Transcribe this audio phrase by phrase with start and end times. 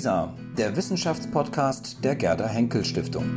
[0.00, 3.36] WISA, der Wissenschaftspodcast der Gerda Henkel Stiftung.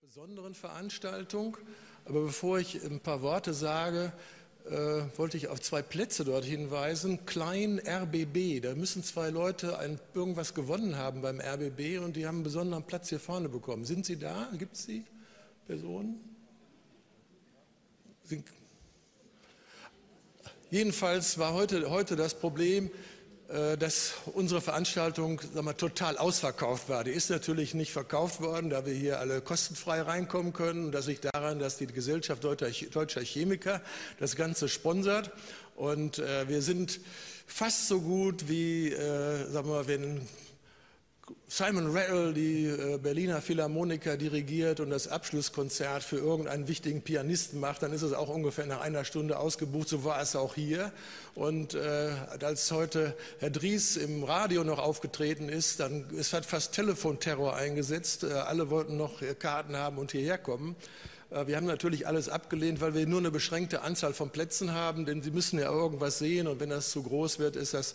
[0.00, 1.58] Besonderen Veranstaltung,
[2.06, 4.14] aber bevor ich ein paar Worte sage,
[4.70, 7.26] äh, wollte ich auf zwei Plätze dort hinweisen.
[7.26, 12.36] Klein RBB, da müssen zwei Leute ein, irgendwas gewonnen haben beim RBB und die haben
[12.36, 13.84] einen besonderen Platz hier vorne bekommen.
[13.84, 14.48] Sind Sie da?
[14.56, 15.04] Gibt es die
[15.66, 16.20] Personen?
[18.22, 18.46] Sind,
[20.70, 22.90] jedenfalls war heute, heute das Problem,
[23.78, 27.02] dass unsere Veranstaltung sag mal, total ausverkauft war.
[27.02, 30.92] Die ist natürlich nicht verkauft worden, da wir hier alle kostenfrei reinkommen können.
[30.92, 33.80] Das liegt daran, dass die Gesellschaft Deutscher Chemiker
[34.20, 35.32] das Ganze sponsert.
[35.74, 37.00] Und äh, wir sind
[37.46, 40.20] fast so gut wie, äh, sagen wir, wenn
[41.52, 47.82] Simon Rattle die äh, Berliner Philharmoniker dirigiert und das Abschlusskonzert für irgendeinen wichtigen Pianisten macht,
[47.82, 49.88] dann ist es auch ungefähr nach einer Stunde ausgebucht.
[49.88, 50.92] So war es auch hier.
[51.34, 56.72] Und äh, als heute Herr Dries im Radio noch aufgetreten ist, dann es hat fast
[56.72, 58.22] Telefonterror eingesetzt.
[58.22, 60.76] Äh, alle wollten noch Karten haben und hierher kommen.
[61.30, 65.06] Äh, wir haben natürlich alles abgelehnt, weil wir nur eine beschränkte Anzahl von Plätzen haben,
[65.06, 67.94] denn Sie müssen ja irgendwas sehen und wenn das zu groß wird, ist das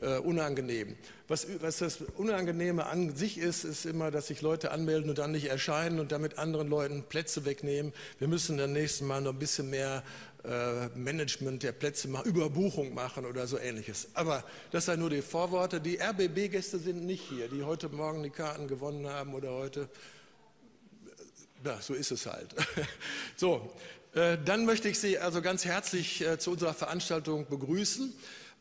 [0.00, 0.96] äh, unangenehm.
[1.28, 5.32] Was, was, das Unangenehme an sich ist, ist immer, dass sich Leute anmelden und dann
[5.32, 7.92] nicht erscheinen und damit anderen Leuten Plätze wegnehmen.
[8.18, 10.02] Wir müssen dann nächsten Mal noch ein bisschen mehr
[10.44, 14.08] äh, Management der Plätze machen, Überbuchung machen oder so ähnliches.
[14.14, 15.80] Aber das sei nur die Vorworte.
[15.80, 19.88] Die RBB-Gäste sind nicht hier, die heute Morgen die Karten gewonnen haben oder heute.
[21.64, 22.54] Ja, so ist es halt.
[23.38, 23.70] So,
[24.14, 28.14] äh, dann möchte ich Sie also ganz herzlich äh, zu unserer Veranstaltung begrüßen.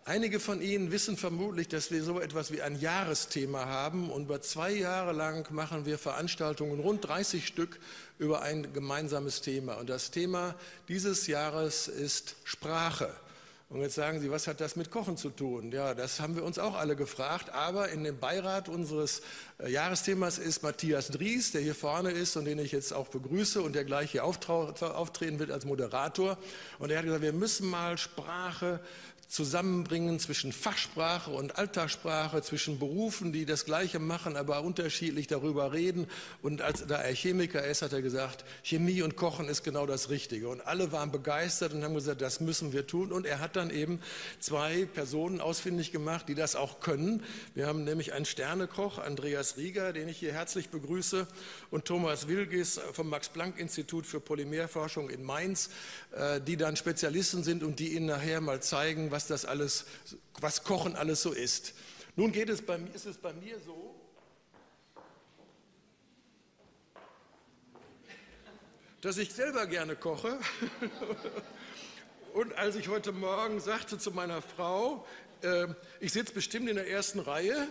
[0.08, 4.39] Einige von Ihnen wissen vermutlich, dass wir so etwas wie ein Jahresthema haben und über
[4.39, 7.80] zwei Jahre lang machen wir Veranstaltungen, rund 30 Stück,
[8.20, 9.73] über ein gemeinsames Thema.
[9.80, 10.54] Und das Thema
[10.89, 13.15] dieses Jahres ist Sprache.
[13.67, 15.71] Und jetzt sagen Sie, was hat das mit Kochen zu tun?
[15.71, 17.49] Ja, das haben wir uns auch alle gefragt.
[17.49, 19.23] Aber in dem Beirat unseres
[19.58, 23.60] äh, Jahresthemas ist Matthias Dries, der hier vorne ist und den ich jetzt auch begrüße
[23.64, 26.38] und der gleich hier auftreten wird als Moderator.
[26.77, 28.80] Und er hat gesagt, wir müssen mal Sprache
[29.27, 36.08] Zusammenbringen zwischen Fachsprache und Alltagssprache, zwischen Berufen, die das Gleiche machen, aber unterschiedlich darüber reden.
[36.41, 40.09] Und als da er Chemiker ist, hat er gesagt, Chemie und Kochen ist genau das
[40.09, 40.49] Richtige.
[40.49, 43.11] Und alle waren begeistert und haben gesagt, das müssen wir tun.
[43.11, 43.99] Und er hat dann eben
[44.39, 47.23] zwei Personen ausfindig gemacht, die das auch können.
[47.55, 51.27] Wir haben nämlich einen Sternekoch, Andreas Rieger, den ich hier herzlich begrüße,
[51.71, 55.69] und Thomas Wilgis vom Max-Planck-Institut für Polymerforschung in Mainz,
[56.48, 59.86] die dann Spezialisten sind und die Ihnen nachher mal zeigen, was das alles,
[60.39, 61.73] was Kochen alles so ist.
[62.15, 63.93] Nun geht es bei, ist es bei mir so,
[69.02, 70.39] dass ich selber gerne koche.
[72.33, 75.05] Und als ich heute Morgen sagte zu meiner Frau,
[75.42, 75.67] äh,
[76.02, 77.70] ich sitze bestimmt in der ersten Reihe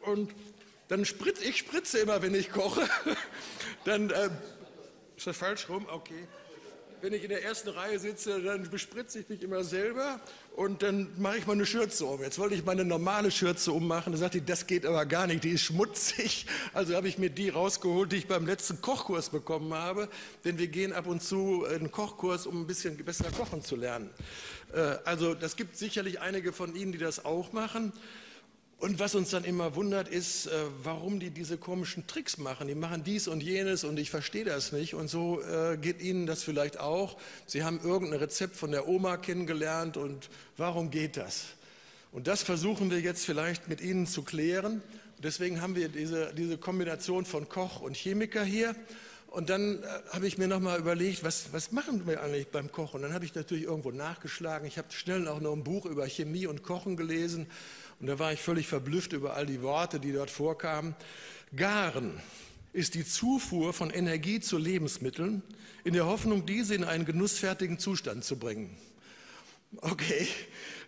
[0.00, 0.34] und
[0.88, 2.88] dann spritze ich spritze immer, wenn ich koche.
[3.84, 4.28] Dann äh,
[5.16, 5.86] ist das falsch rum?
[5.88, 6.26] Okay
[7.02, 10.20] wenn ich in der ersten Reihe sitze, dann bespritze ich mich immer selber
[10.56, 12.22] und dann mache ich meine Schürze um.
[12.22, 14.12] Jetzt wollte ich meine normale Schürze ummachen.
[14.12, 16.46] Da sagte ich, das geht aber gar nicht, die ist schmutzig.
[16.74, 20.08] Also habe ich mir die rausgeholt, die ich beim letzten Kochkurs bekommen habe.
[20.44, 23.76] Denn wir gehen ab und zu in einen Kochkurs, um ein bisschen besser kochen zu
[23.76, 24.10] lernen.
[24.74, 27.92] Äh, also das gibt sicherlich einige von Ihnen, die das auch machen.
[28.80, 30.52] Und was uns dann immer wundert, ist, äh,
[30.82, 32.66] warum die diese komischen Tricks machen.
[32.66, 34.94] Die machen dies und jenes und ich verstehe das nicht.
[34.94, 37.18] Und so äh, geht Ihnen das vielleicht auch.
[37.44, 41.44] Sie haben irgendein Rezept von der Oma kennengelernt und warum geht das?
[42.10, 44.82] Und das versuchen wir jetzt vielleicht mit Ihnen zu klären.
[45.18, 48.74] Deswegen haben wir diese, diese Kombination von Koch und Chemiker hier.
[49.26, 52.96] Und dann äh, habe ich mir nochmal überlegt, was, was machen wir eigentlich beim Kochen?
[52.96, 54.66] Und dann habe ich natürlich irgendwo nachgeschlagen.
[54.66, 57.46] Ich habe schnell auch noch ein Buch über Chemie und Kochen gelesen.
[58.00, 60.94] Und da war ich völlig verblüfft über all die Worte, die dort vorkamen.
[61.54, 62.18] Garen
[62.72, 65.42] ist die Zufuhr von Energie zu Lebensmitteln
[65.84, 68.76] in der Hoffnung, diese in einen genussfertigen Zustand zu bringen.
[69.82, 70.26] Okay,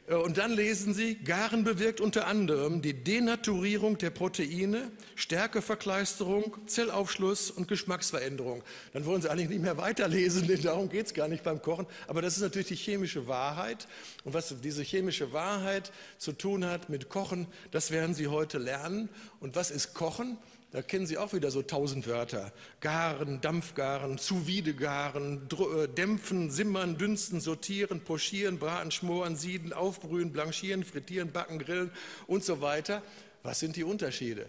[0.09, 7.69] und dann lesen Sie, Garen bewirkt unter anderem die Denaturierung der Proteine, Stärkeverkleisterung, Zellaufschluss und
[7.69, 8.65] Geschmacksveränderung.
[8.93, 11.87] Dann wollen Sie eigentlich nicht mehr weiterlesen, denn darum geht es gar nicht beim Kochen.
[12.09, 13.87] Aber das ist natürlich die chemische Wahrheit.
[14.25, 19.09] Und was diese chemische Wahrheit zu tun hat mit Kochen, das werden Sie heute lernen.
[19.41, 20.39] Und was ist Kochen?
[20.71, 22.51] Da kennen Sie auch wieder so tausend Wörter.
[22.81, 31.31] Garen, Dampfgaren, Zuvidegaren, äh, dämpfen, simmern, dünsten, sortieren, pochieren, braten, schmoren, sieden, aufbrühen, blanchieren, frittieren,
[31.31, 31.91] backen, grillen
[32.27, 33.03] und so weiter.
[33.43, 34.49] Was sind die Unterschiede?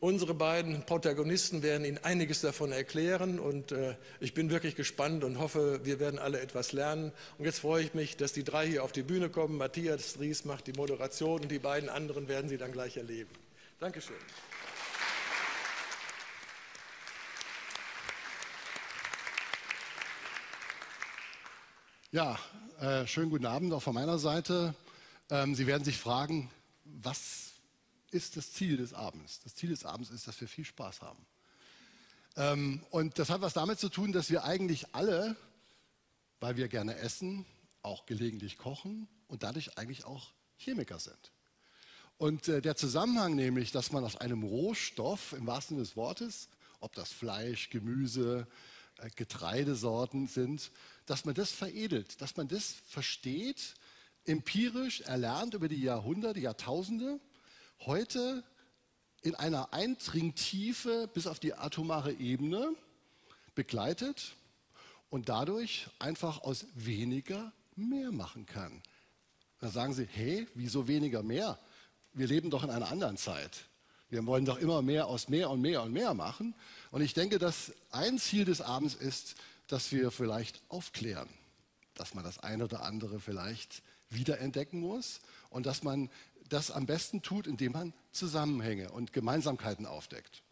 [0.00, 5.38] Unsere beiden Protagonisten werden Ihnen einiges davon erklären und äh, ich bin wirklich gespannt und
[5.38, 7.12] hoffe, wir werden alle etwas lernen.
[7.36, 9.58] Und jetzt freue ich mich, dass die drei hier auf die Bühne kommen.
[9.58, 13.28] Matthias Ries macht die Moderation und die beiden anderen werden Sie dann gleich erleben.
[13.78, 14.16] Dankeschön.
[22.10, 22.38] Ja,
[22.80, 24.74] äh, schönen guten Abend auch von meiner Seite.
[25.28, 26.50] Ähm, Sie werden sich fragen,
[26.84, 27.49] was
[28.10, 29.40] ist das Ziel des Abends.
[29.40, 31.24] Das Ziel des Abends ist, dass wir viel Spaß haben.
[32.36, 35.36] Ähm, und das hat was damit zu tun, dass wir eigentlich alle,
[36.40, 37.46] weil wir gerne essen,
[37.82, 41.32] auch gelegentlich kochen und dadurch eigentlich auch Chemiker sind.
[42.18, 46.48] Und äh, der Zusammenhang nämlich, dass man aus einem Rohstoff im wahrsten Sinne des Wortes,
[46.80, 48.46] ob das Fleisch, Gemüse,
[48.98, 50.70] äh, Getreidesorten sind,
[51.06, 53.74] dass man das veredelt, dass man das versteht,
[54.26, 57.20] empirisch erlernt über die Jahrhunderte, Jahrtausende
[57.86, 58.44] heute
[59.22, 62.74] in einer Eindringtiefe bis auf die atomare Ebene
[63.54, 64.34] begleitet
[65.10, 68.82] und dadurch einfach aus weniger mehr machen kann.
[69.58, 71.58] Da sagen Sie, hey, wieso weniger mehr?
[72.12, 73.66] Wir leben doch in einer anderen Zeit.
[74.08, 76.54] Wir wollen doch immer mehr aus mehr und mehr und mehr machen.
[76.90, 79.36] Und ich denke, dass ein Ziel des Abends ist,
[79.68, 81.28] dass wir vielleicht aufklären,
[81.94, 86.10] dass man das eine oder andere vielleicht wiederentdecken muss und dass man
[86.52, 90.42] das am besten tut, indem man Zusammenhänge und Gemeinsamkeiten aufdeckt.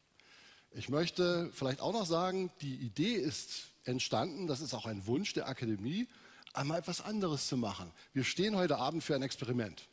[0.71, 5.33] Ich möchte vielleicht auch noch sagen, die Idee ist entstanden, das ist auch ein Wunsch
[5.33, 6.07] der Akademie,
[6.53, 7.93] einmal etwas anderes zu machen.
[8.13, 9.89] Wir stehen heute Abend für ein Experiment.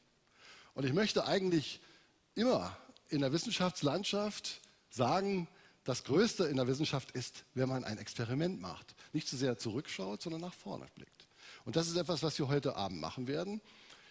[0.74, 1.80] Und ich möchte eigentlich
[2.36, 2.76] immer
[3.10, 5.48] in der Wissenschaftslandschaft sagen,
[5.86, 8.96] das Größte in der Wissenschaft ist, wenn man ein Experiment macht.
[9.14, 11.28] Nicht zu sehr zurückschaut, sondern nach vorne blickt.
[11.64, 13.62] Und das ist etwas, was wir heute Abend machen werden.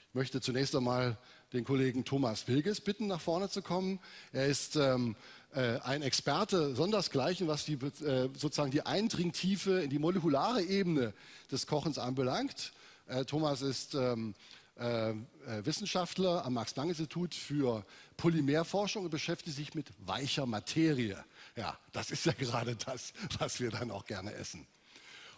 [0.09, 1.19] Ich möchte zunächst einmal
[1.53, 4.01] den Kollegen Thomas Wilges bitten, nach vorne zu kommen.
[4.33, 5.17] Er ist ähm,
[5.55, 11.13] äh, ein Experte sondersgleichen, was die, äh, sozusagen die Eindringtiefe in die molekulare Ebene
[11.51, 12.73] des Kochens anbelangt.
[13.07, 14.35] Äh, Thomas ist ähm,
[14.77, 15.15] äh, äh,
[15.63, 17.85] Wissenschaftler am Max-Planck-Institut für
[18.17, 21.23] Polymerforschung und beschäftigt sich mit weicher Materie.
[21.55, 24.67] Ja, das ist ja gerade das, was wir dann auch gerne essen.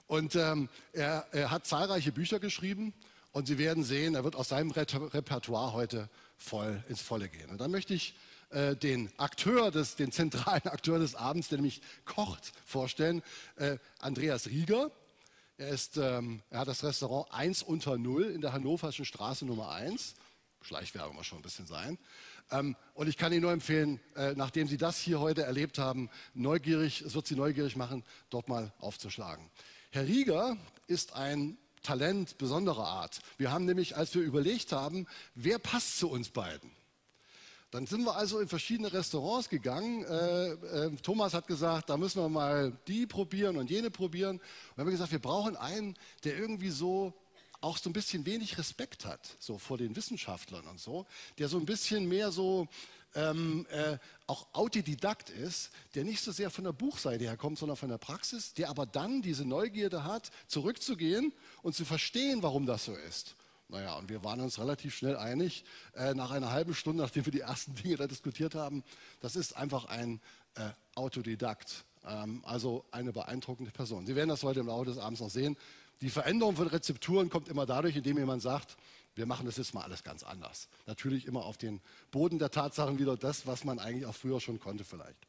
[0.07, 2.95] Und ähm, er, er hat zahlreiche Bücher geschrieben
[3.37, 7.51] und Sie werden sehen, er wird aus seinem Repertoire heute voll ins Volle gehen.
[7.51, 8.15] Und dann möchte ich
[8.49, 13.23] äh, den Akteur, des, den zentralen Akteur des Abends, der nämlich kocht, vorstellen.
[13.57, 14.91] Äh, Andreas Rieger.
[15.59, 19.71] Er, ist, ähm, er hat das Restaurant 1 unter 0 in der Hannoverschen Straße Nummer
[19.71, 20.15] 1.
[20.63, 21.99] Schleichwerbung muss schon ein bisschen sein.
[22.51, 26.09] Ähm, und ich kann Ihnen nur empfehlen, äh, nachdem Sie das hier heute erlebt haben,
[26.33, 29.51] neugierig, es wird Sie neugierig machen, dort mal aufzuschlagen.
[29.91, 30.57] Herr Rieger
[30.87, 33.21] ist ein Talent besonderer Art.
[33.39, 35.07] Wir haben nämlich, als wir überlegt haben,
[35.37, 36.73] wer passt zu uns beiden,
[37.71, 40.05] dann sind wir also in verschiedene Restaurants gegangen.
[40.05, 44.39] Äh, äh, Thomas hat gesagt, da müssen wir mal die probieren und jene probieren.
[44.39, 45.95] Und wir haben gesagt, wir brauchen einen,
[46.25, 47.15] der irgendwie so
[47.61, 51.07] auch so ein bisschen wenig Respekt hat, so vor den Wissenschaftlern und so,
[51.39, 52.69] der so ein bisschen mehr so
[53.15, 57.77] ähm, äh, auch Autodidakt ist, der nicht so sehr von der Buchseite her kommt, sondern
[57.77, 61.33] von der Praxis, der aber dann diese Neugierde hat, zurückzugehen
[61.63, 63.37] und zu verstehen, warum das so ist.
[63.69, 65.65] Naja, und wir waren uns relativ schnell einig,
[65.95, 68.85] äh, nach einer halben Stunde, nachdem wir die ersten Dinge da diskutiert haben,
[69.21, 70.21] das ist einfach ein
[70.55, 74.07] äh, Autodidakt, ähm, also eine beeindruckende Person.
[74.07, 75.57] Sie werden das heute im Laufe des Abends noch sehen.
[76.01, 78.77] Die Veränderung von Rezepturen kommt immer dadurch, indem jemand sagt,
[79.17, 80.69] wir machen das jetzt mal alles ganz anders.
[80.87, 81.81] Natürlich immer auf den
[82.11, 85.27] Boden der Tatsachen wieder das, was man eigentlich auch früher schon konnte vielleicht.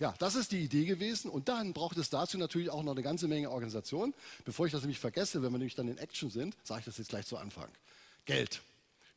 [0.00, 3.02] Ja, das ist die Idee gewesen und dann braucht es dazu natürlich auch noch eine
[3.02, 4.14] ganze Menge Organisation.
[4.44, 6.98] Bevor ich das nämlich vergesse, wenn wir nämlich dann in Action sind, sage ich das
[6.98, 7.68] jetzt gleich zu Anfang.
[8.24, 8.62] Geld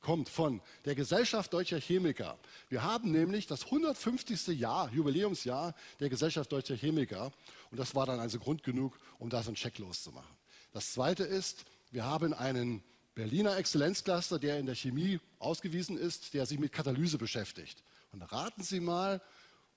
[0.02, 2.38] kommt von der Gesellschaft Deutscher Chemiker.
[2.70, 4.48] Wir haben nämlich das 150.
[4.60, 7.32] Jahr, Jubiläumsjahr der Gesellschaft Deutscher Chemiker
[7.72, 10.36] und das war dann also Grund genug, um da so einen Check loszumachen.
[10.72, 12.84] Das Zweite ist, wir haben einen
[13.20, 17.84] Berliner Exzellenzcluster, der in der Chemie ausgewiesen ist, der sich mit Katalyse beschäftigt.
[18.14, 19.22] Und raten Sie mal,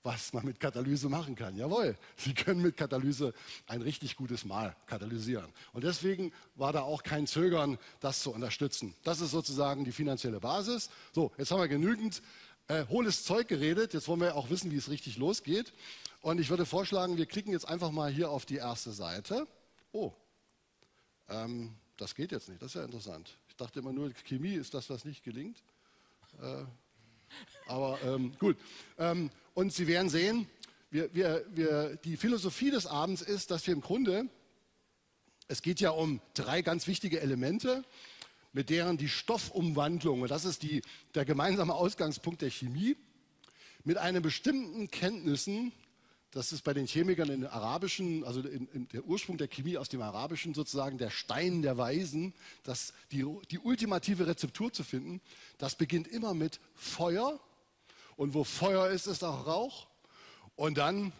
[0.01, 1.57] was man mit Katalyse machen kann.
[1.57, 3.33] Jawohl, Sie können mit Katalyse
[3.67, 5.51] ein richtig gutes Mal katalysieren.
[5.73, 8.95] Und deswegen war da auch kein Zögern, das zu unterstützen.
[9.03, 10.89] Das ist sozusagen die finanzielle Basis.
[11.11, 12.21] So, jetzt haben wir genügend
[12.69, 13.93] äh, hohles Zeug geredet.
[13.93, 15.73] Jetzt wollen wir auch wissen, wie es richtig losgeht.
[16.21, 19.47] Und ich würde vorschlagen, wir klicken jetzt einfach mal hier auf die erste Seite.
[19.91, 20.13] Oh,
[21.27, 23.37] ähm, das geht jetzt nicht, das ist ja interessant.
[23.47, 25.63] Ich dachte immer nur, Chemie ist das, was nicht gelingt.
[26.41, 26.65] Äh,
[27.67, 28.57] aber ähm, gut.
[28.97, 30.49] Ähm, und Sie werden sehen,
[30.91, 34.27] wir, wir, wir, die Philosophie des Abends ist, dass wir im Grunde,
[35.47, 37.85] es geht ja um drei ganz wichtige Elemente,
[38.51, 40.81] mit deren die Stoffumwandlung, und das ist die,
[41.15, 42.97] der gemeinsame Ausgangspunkt der Chemie,
[43.85, 45.71] mit einem bestimmten Kenntnissen,
[46.33, 49.89] das ist bei den Chemikern in arabischen, also in, in der Ursprung der Chemie aus
[49.89, 55.21] dem Arabischen sozusagen der Stein der Weisen, das, die, die ultimative Rezeptur zu finden,
[55.59, 57.39] das beginnt immer mit Feuer.
[58.15, 59.87] Und wo Feuer ist, ist auch Rauch.
[60.55, 61.13] Und dann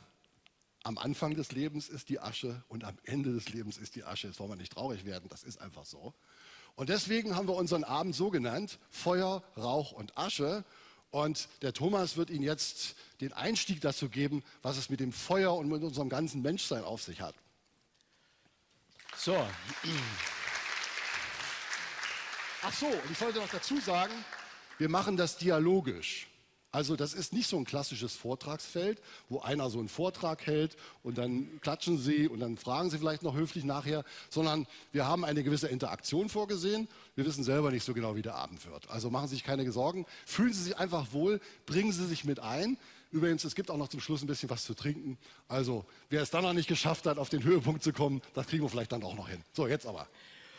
[0.84, 4.27] am Anfang des Lebens ist die Asche und am Ende des Lebens ist die Asche.
[4.27, 6.13] Jetzt wollen wir nicht traurig werden, das ist einfach so.
[6.75, 10.65] Und deswegen haben wir unseren Abend so genannt, Feuer, Rauch und Asche.
[11.13, 15.55] Und der Thomas wird Ihnen jetzt den Einstieg dazu geben, was es mit dem Feuer
[15.55, 17.36] und mit unserem ganzen Menschsein auf sich hat.
[19.15, 19.36] So.
[22.63, 24.12] Ach so, und ich wollte noch dazu sagen,
[24.79, 26.25] wir machen das dialogisch.
[26.74, 29.00] Also das ist nicht so ein klassisches Vortragsfeld,
[29.30, 33.22] wo einer so einen Vortrag hält und dann klatschen Sie und dann fragen Sie vielleicht
[33.22, 36.88] noch höflich nachher, sondern wir haben eine gewisse Interaktion vorgesehen.
[37.13, 38.89] Wir wissen selber nicht so genau, wie der Abend wird.
[38.89, 42.39] Also machen Sie sich keine Sorgen, fühlen Sie sich einfach wohl, bringen Sie sich mit
[42.39, 42.77] ein.
[43.12, 45.20] Übrigens, es gibt auch noch zum Schluss ein bisschen was zu trinken.
[45.48, 48.63] Also wer es dann noch nicht geschafft hat, auf den Höhepunkt zu kommen, das kriegen
[48.63, 49.44] wir vielleicht dann auch noch hin.
[49.53, 50.08] So, jetzt aber.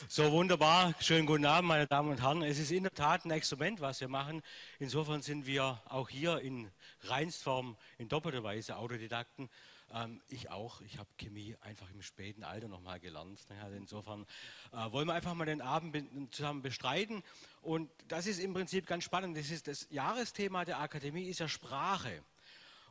[0.08, 0.94] So wunderbar.
[1.00, 2.42] Schönen guten Abend, meine Damen und Herren.
[2.42, 4.42] Es ist in der Tat ein Experiment, was wir machen.
[4.78, 6.70] Insofern sind wir auch hier in
[7.04, 9.48] Reinstform in doppelter Weise Autodidakten.
[9.94, 10.82] Ähm, ich auch.
[10.82, 13.40] Ich habe Chemie einfach im späten Alter nochmal gelernt.
[13.62, 14.26] Also insofern
[14.72, 15.96] äh, wollen wir einfach mal den Abend
[16.34, 17.22] zusammen bestreiten.
[17.62, 19.38] Und das ist im Prinzip ganz spannend.
[19.38, 22.22] Das, ist das Jahresthema der Akademie ist ja Sprache.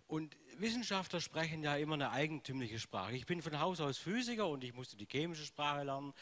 [0.08, 3.15] Und Wissenschaftler sprechen ja immer eine eigentümliche Sprache.
[3.15, 6.13] Ich bin von Haus aus Physiker und ich musste die chemische Sprache lernen.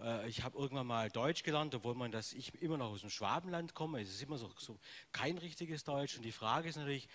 [0.00, 3.10] Äh, ich habe irgendwann mal Deutsch gelernt, obwohl man das, ich immer noch aus dem
[3.10, 4.00] Schwabenland komme.
[4.00, 4.78] Es ist immer so, so
[5.12, 6.16] kein richtiges Deutsch.
[6.16, 7.08] Und die Frage ist natürlich,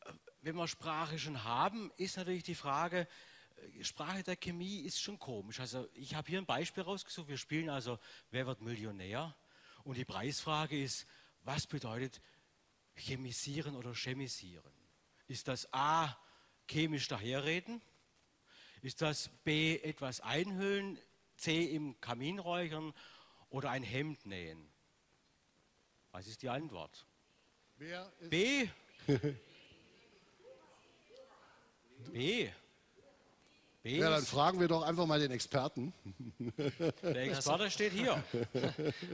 [0.00, 3.06] äh, wenn wir Sprache schon haben, ist natürlich die Frage,
[3.56, 5.60] äh, Sprache der Chemie ist schon komisch.
[5.60, 7.28] Also ich habe hier ein Beispiel rausgesucht.
[7.28, 7.98] Wir spielen also
[8.30, 9.34] Wer wird Millionär?
[9.84, 11.06] Und die Preisfrage ist,
[11.42, 12.20] was bedeutet
[12.94, 14.72] chemisieren oder chemisieren?
[15.28, 16.16] Ist das A,
[16.68, 17.80] chemisch daherreden?
[18.82, 20.98] Ist das B, etwas einhüllen?
[21.38, 22.92] C im Kamin räuchern
[23.48, 24.70] oder ein Hemd nähen?
[26.12, 27.06] Was ist die Antwort?
[28.28, 28.68] B.
[32.12, 32.50] B.
[33.82, 33.98] B.
[33.98, 35.92] Ja, dann fragen wir doch einfach mal den Experten.
[37.02, 38.22] Der Experte steht hier.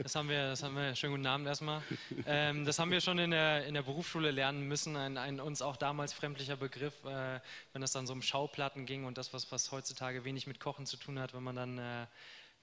[0.01, 1.81] Das haben wir, das haben wir, schönen guten Abend erstmal.
[2.25, 5.61] Ähm, das haben wir schon in der, in der Berufsschule lernen müssen, ein, ein uns
[5.61, 7.39] auch damals fremdlicher Begriff, äh,
[7.73, 10.85] wenn es dann so um Schauplatten ging und das, was, was heutzutage wenig mit Kochen
[10.85, 12.07] zu tun hat, wenn man dann äh,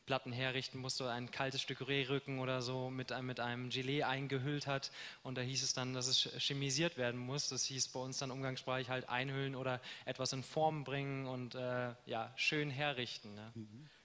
[0.07, 4.91] Platten herrichten musste, ein kaltes Stück Rehrücken oder so mit, mit einem Gelee eingehüllt hat.
[5.23, 7.49] Und da hieß es dann, dass es chemisiert werden muss.
[7.49, 11.95] Das hieß bei uns dann umgangssprachlich halt einhüllen oder etwas in Form bringen und äh,
[12.07, 13.35] ja, schön herrichten.
[13.35, 13.53] Ne?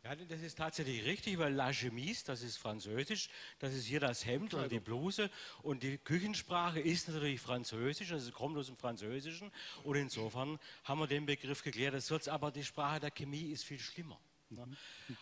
[0.04, 4.26] Ja, das ist tatsächlich richtig, weil La Chemise, das ist französisch, das ist hier das
[4.26, 5.30] Hemd oder die Bluse
[5.64, 9.52] und die Küchensprache ist natürlich französisch, also kommt aus dem Französischen
[9.84, 11.94] und insofern haben wir den Begriff geklärt.
[11.94, 14.18] Das wird aber die Sprache der Chemie ist viel schlimmer.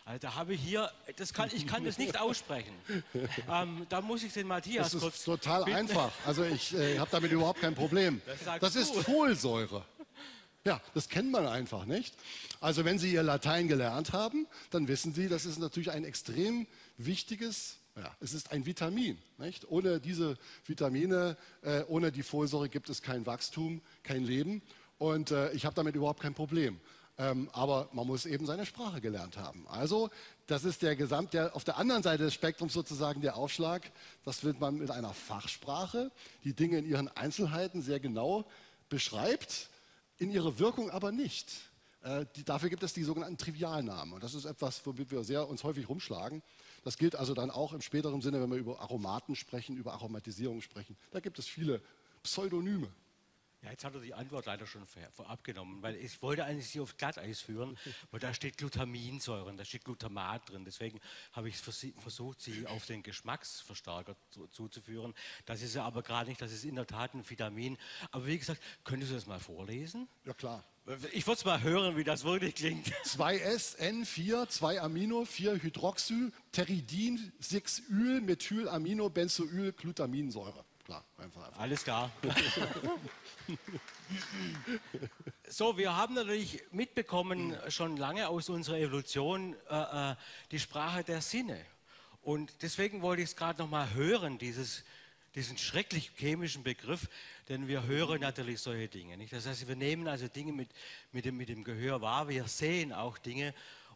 [0.04, 2.72] Also da habe ich hier, das kann, ich kann das nicht aussprechen.
[3.50, 5.76] Ähm, da muss ich den Matthias Das ist total bitten.
[5.76, 6.12] einfach.
[6.24, 8.20] Also ich äh, habe damit überhaupt kein Problem.
[8.44, 9.84] Das, das ist Folsäure.
[10.64, 12.14] Ja, das kennt man einfach nicht.
[12.60, 16.66] Also wenn Sie Ihr Latein gelernt haben, dann wissen Sie, das ist natürlich ein extrem
[16.96, 19.16] wichtiges, ja, es ist ein Vitamin.
[19.38, 19.68] Nicht?
[19.70, 24.60] Ohne diese Vitamine, äh, ohne die Folsäure gibt es kein Wachstum, kein Leben.
[24.98, 26.80] Und äh, ich habe damit überhaupt kein Problem.
[27.18, 29.66] Ähm, aber man muss eben seine Sprache gelernt haben.
[29.68, 30.10] Also
[30.46, 33.90] das ist der Gesamt, der auf der anderen Seite des Spektrums sozusagen der Aufschlag.
[34.24, 36.10] Das wird man mit einer Fachsprache,
[36.44, 38.44] die Dinge in ihren Einzelheiten sehr genau
[38.90, 39.70] beschreibt,
[40.18, 41.50] in ihrer Wirkung aber nicht.
[42.02, 44.12] Äh, die, dafür gibt es die sogenannten Trivialnamen.
[44.12, 46.42] Und das ist etwas, womit wir sehr uns häufig rumschlagen.
[46.84, 50.60] Das gilt also dann auch im späteren Sinne, wenn wir über Aromaten sprechen, über Aromatisierung
[50.60, 50.96] sprechen.
[51.10, 51.80] Da gibt es viele
[52.22, 52.88] Pseudonyme.
[53.66, 56.78] Ja, jetzt hat er die Antwort leider schon vorab genommen, weil ich wollte eigentlich Sie
[56.78, 57.76] auf Glatteis führen,
[58.12, 60.64] weil da steht Glutaminsäuren, da steht Glutamat drin.
[60.64, 61.00] Deswegen
[61.32, 65.14] habe ich versucht, Sie auf den Geschmacksverstärker zu, zuzuführen.
[65.46, 67.76] Das ist ja aber gerade nicht, das ist in der Tat ein Vitamin.
[68.12, 70.06] Aber wie gesagt, könntest du das mal vorlesen?
[70.24, 70.62] Ja, klar.
[71.10, 72.86] Ich würde es mal hören, wie das wirklich klingt.
[73.04, 80.64] 2S, N4, 2 Amino, 4 Hydroxy, Pteridin, 6 Öl, Methyl, Amino, Benzoyl, Glutaminsäure.
[80.86, 81.44] Klar, einfach.
[81.44, 81.58] einfach.
[81.58, 82.12] Alles klar.
[85.48, 90.16] so, wir haben natürlich mitbekommen, schon lange aus unserer Evolution, äh, äh,
[90.52, 91.60] die Sprache der Sinne.
[92.22, 94.84] Und deswegen wollte ich es gerade noch mal hören, dieses,
[95.34, 97.08] diesen schrecklich chemischen Begriff,
[97.48, 99.16] denn wir hören natürlich solche Dinge.
[99.16, 99.32] Nicht?
[99.32, 100.68] Das heißt, wir nehmen also Dinge mit,
[101.10, 103.54] mit, dem, mit dem Gehör wahr, wir sehen auch Dinge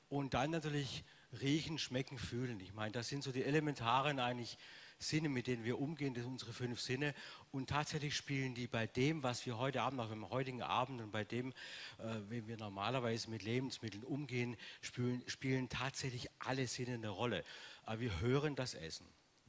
[0.08, 1.04] und dann natürlich
[1.40, 2.58] riechen, schmecken, fühlen.
[2.58, 4.58] Ich meine, das sind so die elementaren eigentlich
[5.02, 7.14] Sinne, mit denen wir umgehen, das sind unsere fünf Sinne.
[7.50, 11.10] Und tatsächlich spielen die bei dem, was wir heute Abend, auch beim heutigen Abend und
[11.10, 11.52] bei dem,
[11.98, 17.44] äh, wenn wir normalerweise mit Lebensmitteln umgehen, spielen, spielen tatsächlich alle Sinne eine Rolle.
[17.84, 19.06] Aber wir hören das Essen.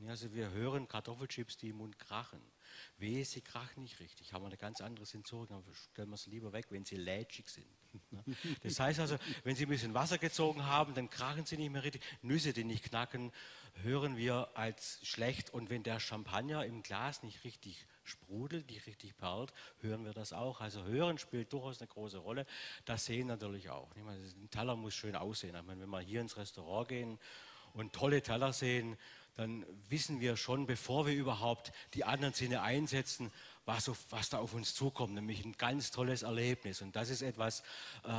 [0.07, 2.41] Also wir hören Kartoffelchips, die im Mund krachen.
[2.97, 4.33] Wehe, sie krachen nicht richtig.
[4.33, 7.49] Haben wir eine ganz andere Sensorik, dann stellen wir sie lieber weg, wenn sie lätschig
[7.49, 7.67] sind.
[8.63, 11.83] Das heißt also, wenn Sie ein bisschen Wasser gezogen haben, dann krachen sie nicht mehr
[11.83, 12.01] richtig.
[12.21, 13.31] Nüsse, die nicht knacken,
[13.83, 15.49] hören wir als schlecht.
[15.49, 20.33] Und wenn der Champagner im Glas nicht richtig sprudelt, nicht richtig perlt, hören wir das
[20.33, 20.61] auch.
[20.61, 22.45] Also Hören spielt durchaus eine große Rolle.
[22.85, 23.95] Das Sehen natürlich auch.
[23.95, 25.55] Ein Teller muss schön aussehen.
[25.55, 27.19] Ich meine, wenn wir hier ins Restaurant gehen
[27.73, 28.97] und tolle Teller sehen,
[29.35, 33.31] dann wissen wir schon, bevor wir überhaupt die anderen Sinne einsetzen,
[33.65, 36.81] was, auf, was da auf uns zukommt, nämlich ein ganz tolles Erlebnis.
[36.81, 37.61] Und das ist etwas
[38.03, 38.09] äh,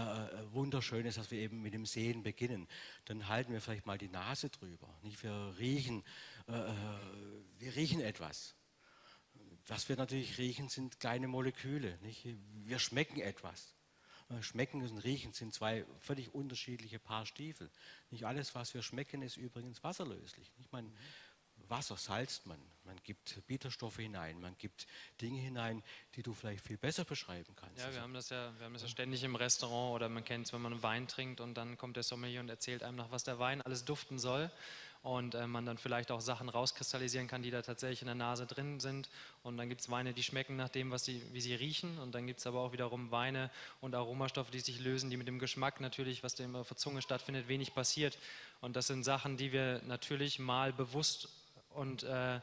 [0.52, 2.68] Wunderschönes, dass wir eben mit dem Sehen beginnen.
[3.06, 4.88] Dann halten wir vielleicht mal die Nase drüber.
[5.02, 5.22] Nicht?
[5.22, 6.04] Wir, riechen,
[6.49, 6.75] äh, äh
[7.58, 8.54] wir riechen etwas.
[9.66, 11.99] Was wir natürlich riechen, sind kleine Moleküle.
[12.02, 12.26] Nicht?
[12.64, 13.75] Wir schmecken etwas.
[14.32, 17.70] Äh, schmecken und Riechen sind zwei völlig unterschiedliche Paar Stiefel.
[18.11, 20.52] Nicht alles, was wir schmecken, ist übrigens wasserlöslich.
[20.58, 20.90] Ich meine,
[21.69, 24.87] Wasser salzt man, man gibt Bitterstoffe hinein, man gibt
[25.21, 25.83] Dinge hinein,
[26.14, 27.78] die du vielleicht viel besser beschreiben kannst.
[27.78, 30.47] Ja, wir haben das ja, wir haben das ja ständig im Restaurant oder man kennt
[30.47, 33.25] es, wenn man Wein trinkt und dann kommt der Sommelier und erzählt einem noch, was
[33.25, 34.50] der Wein alles duften soll
[35.02, 38.47] und äh, man dann vielleicht auch Sachen rauskristallisieren kann, die da tatsächlich in der Nase
[38.47, 39.09] drin sind.
[39.42, 41.99] Und dann gibt es Weine, die schmecken nach dem, was sie, wie sie riechen.
[41.99, 43.50] Und dann gibt es aber auch wiederum Weine
[43.81, 47.02] und Aromastoffe, die sich lösen, die mit dem Geschmack natürlich, was dem auf der Zunge
[47.02, 48.16] stattfindet, wenig passiert.
[48.61, 51.28] Und das sind Sachen, die wir natürlich mal bewusst
[51.75, 52.41] und äh,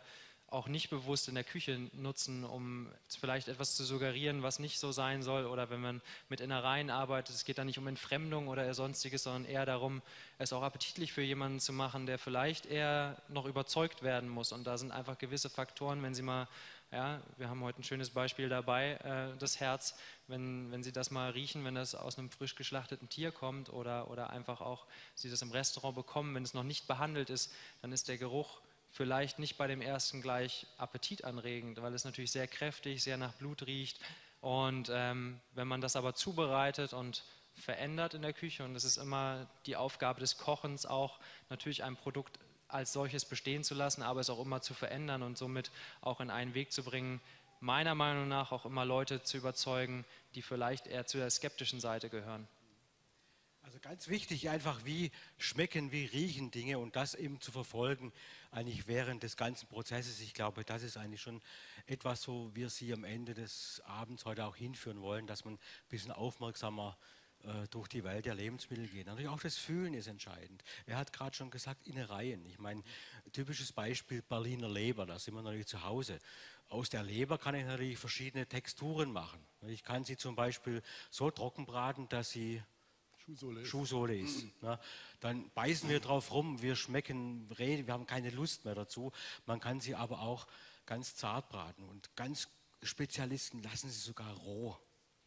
[0.51, 4.91] auch nicht bewusst in der Küche nutzen, um vielleicht etwas zu suggerieren, was nicht so
[4.91, 5.45] sein soll.
[5.45, 9.45] Oder wenn man mit Innereien arbeitet, es geht da nicht um Entfremdung oder sonstiges, sondern
[9.45, 10.01] eher darum,
[10.37, 14.51] es auch appetitlich für jemanden zu machen, der vielleicht eher noch überzeugt werden muss.
[14.51, 16.47] Und da sind einfach gewisse Faktoren, wenn Sie mal,
[16.91, 19.95] ja, wir haben heute ein schönes Beispiel dabei, äh, das Herz,
[20.27, 24.09] wenn, wenn Sie das mal riechen, wenn das aus einem frisch geschlachteten Tier kommt oder,
[24.09, 27.53] oder einfach auch Sie das im Restaurant bekommen, wenn es noch nicht behandelt ist,
[27.83, 32.47] dann ist der Geruch vielleicht nicht bei dem ersten gleich appetitanregend, weil es natürlich sehr
[32.47, 33.99] kräftig, sehr nach Blut riecht.
[34.41, 37.23] Und ähm, wenn man das aber zubereitet und
[37.55, 41.95] verändert in der Küche, und das ist immer die Aufgabe des Kochens auch, natürlich ein
[41.95, 45.71] Produkt als solches bestehen zu lassen, aber es auch immer zu verändern und somit
[46.01, 47.19] auch in einen Weg zu bringen,
[47.59, 52.09] meiner Meinung nach auch immer Leute zu überzeugen, die vielleicht eher zu der skeptischen Seite
[52.09, 52.47] gehören.
[53.81, 58.11] Ganz wichtig einfach, wie schmecken, wie riechen Dinge und das eben zu verfolgen,
[58.51, 60.19] eigentlich während des ganzen Prozesses.
[60.19, 61.41] Ich glaube, das ist eigentlich schon
[61.85, 65.59] etwas, wo wir Sie am Ende des Abends heute auch hinführen wollen, dass man ein
[65.87, 66.97] bisschen aufmerksamer
[67.43, 69.07] äh, durch die Welt der Lebensmittel geht.
[69.07, 70.61] Natürlich auch das Fühlen ist entscheidend.
[70.85, 72.45] Er hat gerade schon gesagt, Innereien.
[72.47, 72.83] Ich meine,
[73.31, 76.19] typisches Beispiel Berliner Leber, da sind wir natürlich zu Hause.
[76.67, 79.39] Aus der Leber kann ich natürlich verschiedene Texturen machen.
[79.67, 82.61] Ich kann sie zum Beispiel so trocken braten, dass sie
[83.29, 83.67] Schuhsohle ist.
[83.67, 84.79] Schuhsohle ist ne?
[85.19, 89.11] Dann beißen wir drauf rum, wir schmecken, reden, wir haben keine Lust mehr dazu.
[89.45, 90.47] Man kann sie aber auch
[90.87, 92.47] ganz zart braten und ganz
[92.81, 94.75] Spezialisten lassen sie sogar roh.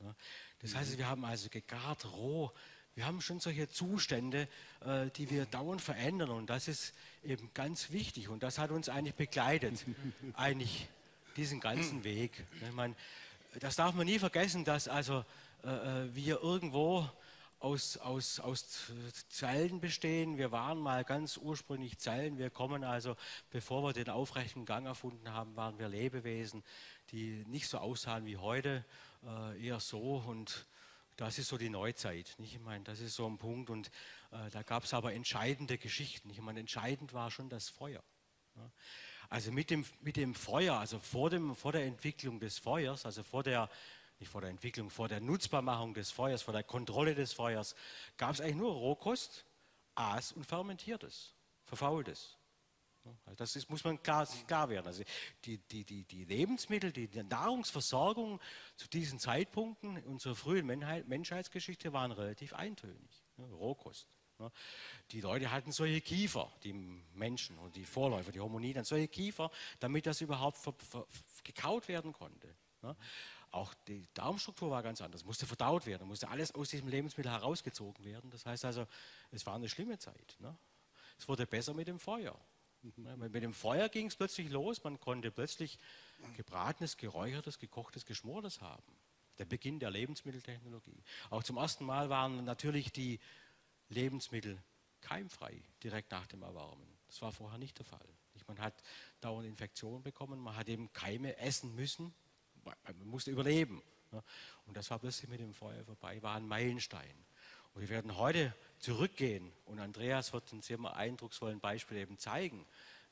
[0.00, 0.14] Ne?
[0.60, 2.50] Das heißt, wir haben also gegart, roh.
[2.94, 4.48] Wir haben schon solche Zustände,
[4.84, 8.88] äh, die wir dauernd verändern und das ist eben ganz wichtig und das hat uns
[8.88, 9.84] eigentlich begleitet,
[10.34, 10.88] eigentlich
[11.36, 12.44] diesen ganzen Weg.
[12.62, 12.72] Ne?
[12.72, 12.96] Meine,
[13.60, 15.24] das darf man nie vergessen, dass also
[15.62, 17.08] äh, äh wir irgendwo
[17.62, 18.90] aus, aus, aus
[19.28, 20.36] Zellen bestehen.
[20.36, 22.36] Wir waren mal ganz ursprünglich Zellen.
[22.36, 23.16] Wir kommen also,
[23.50, 26.64] bevor wir den aufrechten Gang erfunden haben, waren wir Lebewesen,
[27.10, 28.84] die nicht so aussahen wie heute,
[29.24, 30.16] äh, eher so.
[30.26, 30.66] Und
[31.16, 32.34] das ist so die Neuzeit.
[32.38, 32.54] Nicht?
[32.54, 33.70] Ich meine, das ist so ein Punkt.
[33.70, 33.88] Und
[34.32, 36.30] äh, da gab es aber entscheidende Geschichten.
[36.30, 38.02] Ich meine, entscheidend war schon das Feuer.
[38.56, 38.70] Ja.
[39.28, 43.22] Also mit dem, mit dem Feuer, also vor, dem, vor der Entwicklung des Feuers, also
[43.22, 43.70] vor der
[44.22, 47.74] nicht vor der Entwicklung, vor der Nutzbarmachung des Feuers, vor der Kontrolle des Feuers,
[48.16, 49.44] gab es eigentlich nur Rohkost,
[49.96, 52.38] Aas und Fermentiertes, Verfaultes.
[53.26, 54.86] Also das ist, muss man klar, klar werden.
[54.86, 55.02] Also
[55.44, 58.40] die, die, die, die Lebensmittel, die, Nahrungsversorgung
[58.76, 63.24] zu diesen Zeitpunkten unserer frühen Menschheitsgeschichte waren relativ eintönig.
[63.38, 64.06] Rohkost.
[65.10, 70.06] Die Leute hatten solche Kiefer, die Menschen und die Vorläufer, die Homoniden, solche Kiefer, damit
[70.06, 70.58] das überhaupt
[71.42, 72.54] gekaut werden konnte.
[73.52, 78.04] Auch die Darmstruktur war ganz anders, musste verdaut werden, musste alles aus diesem Lebensmittel herausgezogen
[78.04, 78.30] werden.
[78.30, 78.86] Das heißt also,
[79.30, 80.36] es war eine schlimme Zeit.
[80.40, 80.56] Ne?
[81.18, 82.34] Es wurde besser mit dem Feuer.
[82.82, 83.30] Mhm.
[83.30, 85.78] Mit dem Feuer ging es plötzlich los, man konnte plötzlich
[86.36, 88.96] gebratenes, geräuchertes, gekochtes, geschmortes haben.
[89.38, 91.02] Der Beginn der Lebensmitteltechnologie.
[91.28, 93.20] Auch zum ersten Mal waren natürlich die
[93.88, 94.62] Lebensmittel
[95.00, 96.98] keimfrei direkt nach dem Erwärmen.
[97.06, 98.08] Das war vorher nicht der Fall.
[98.46, 98.82] Man hat
[99.20, 100.40] dauernd Infektionen bekommen.
[100.40, 102.14] Man hat eben Keime essen müssen.
[102.64, 103.82] Man musste überleben.
[104.66, 107.14] Und das war plötzlich mit dem Feuer vorbei, war ein Meilenstein.
[107.74, 112.66] Und wir werden heute zurückgehen und Andreas wird uns sehr eindrucksvollen Beispiel eben zeigen,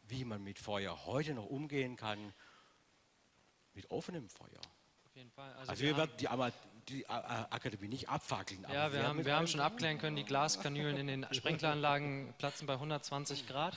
[0.09, 2.35] wie man mit Feuer heute noch umgehen kann,
[3.75, 4.61] mit offenem Feuer.
[5.07, 5.53] Auf jeden Fall.
[5.55, 6.29] Also, also wir, werden die,
[6.89, 8.67] die, Akademie nicht abfackeln.
[8.71, 12.75] Ja, wir, haben, wir haben schon abklären können, die Glaskanülen in den Sprenkleranlagen platzen bei
[12.75, 13.77] 120 Grad.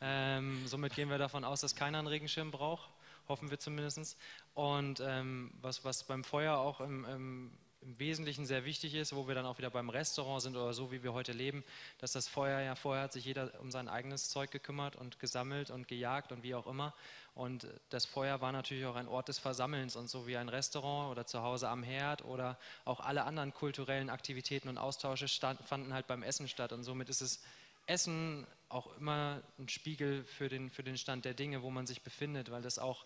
[0.00, 2.90] Ähm, somit gehen wir davon aus, dass keiner einen Regenschirm braucht,
[3.28, 4.18] hoffen wir zumindest.
[4.54, 7.50] Und ähm, was, was beim Feuer auch im, im
[7.84, 10.90] im Wesentlichen sehr wichtig ist, wo wir dann auch wieder beim Restaurant sind oder so,
[10.90, 11.62] wie wir heute leben,
[11.98, 15.70] dass das Feuer ja vorher hat sich jeder um sein eigenes Zeug gekümmert und gesammelt
[15.70, 16.94] und gejagt und wie auch immer.
[17.34, 21.10] Und das Feuer war natürlich auch ein Ort des Versammelns und so wie ein Restaurant
[21.10, 25.92] oder zu Hause am Herd oder auch alle anderen kulturellen Aktivitäten und Austausche stand, fanden
[25.92, 26.72] halt beim Essen statt.
[26.72, 27.42] Und somit ist es
[27.86, 32.02] Essen auch immer ein Spiegel für den, für den Stand der Dinge, wo man sich
[32.02, 33.04] befindet, weil das auch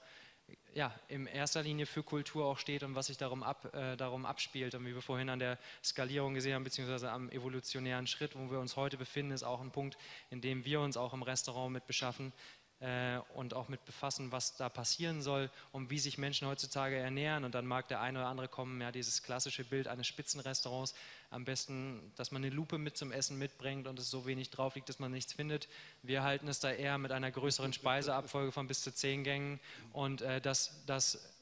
[0.74, 4.24] ja, in erster Linie für Kultur auch steht und was sich darum, ab, äh, darum
[4.24, 4.74] abspielt.
[4.74, 8.60] Und wie wir vorhin an der Skalierung gesehen haben, beziehungsweise am evolutionären Schritt, wo wir
[8.60, 9.98] uns heute befinden, ist auch ein Punkt,
[10.30, 12.32] in dem wir uns auch im Restaurant mit beschaffen,
[12.80, 17.44] äh, und auch mit befassen, was da passieren soll und wie sich Menschen heutzutage ernähren.
[17.44, 20.94] Und dann mag der eine oder andere kommen, ja, dieses klassische Bild eines Spitzenrestaurants,
[21.30, 24.74] am besten, dass man eine Lupe mit zum Essen mitbringt und es so wenig drauf
[24.74, 25.68] liegt, dass man nichts findet.
[26.02, 29.60] Wir halten es da eher mit einer größeren Speiseabfolge von bis zu zehn Gängen
[29.92, 31.34] und äh, dass das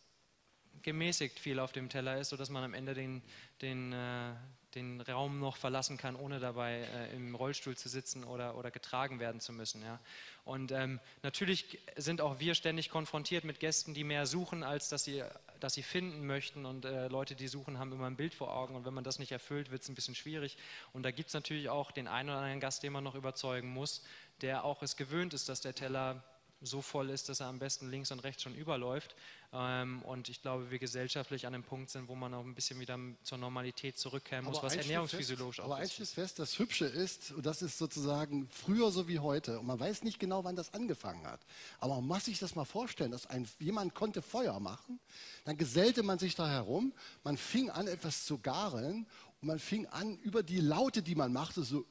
[0.83, 3.23] gemäßigt viel auf dem Teller ist, sodass man am Ende den,
[3.61, 4.33] den, äh,
[4.77, 9.19] den Raum noch verlassen kann, ohne dabei äh, im Rollstuhl zu sitzen oder, oder getragen
[9.19, 9.83] werden zu müssen.
[9.83, 9.99] Ja.
[10.45, 15.05] Und ähm, natürlich sind auch wir ständig konfrontiert mit Gästen, die mehr suchen, als dass
[15.05, 15.25] sie,
[15.59, 16.67] dass sie finden möchten.
[16.67, 18.77] Und äh, Leute, die suchen, haben immer ein Bild vor Augen.
[18.77, 20.57] Und wenn man das nicht erfüllt, wird es ein bisschen schwierig.
[20.93, 23.69] Und da gibt es natürlich auch den einen oder anderen Gast, den man noch überzeugen
[23.69, 24.05] muss,
[24.43, 26.23] der auch es gewöhnt ist, dass der Teller
[26.67, 29.15] so voll ist, dass er am besten links und rechts schon überläuft.
[29.53, 32.79] Ähm, und ich glaube, wir gesellschaftlich an einem Punkt sind, wo man auch ein bisschen
[32.81, 35.93] wieder zur Normalität zurückkehren muss, aber was ernährungsphysiologisch auch aber ist.
[35.93, 39.61] Aber eins ist fest, das Hübsche ist, und das ist sozusagen früher so wie heute,
[39.61, 41.41] und man weiß nicht genau, wann das angefangen hat,
[41.79, 44.99] aber man muss sich das mal vorstellen, dass ein, jemand konnte Feuer machen,
[45.45, 49.07] dann gesellte man sich da herum, man fing an, etwas zu garen,
[49.41, 51.85] und man fing an, über die Laute, die man machte, so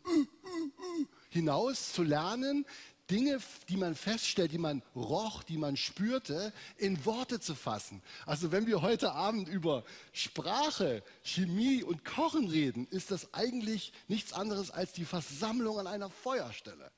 [1.29, 2.65] hinaus zu lernen,
[3.09, 3.39] Dinge,
[3.69, 8.01] die man feststellt, die man roch, die man spürte, in Worte zu fassen.
[8.25, 14.33] Also wenn wir heute Abend über Sprache, Chemie und Kochen reden, ist das eigentlich nichts
[14.33, 16.91] anderes als die Versammlung an einer Feuerstelle.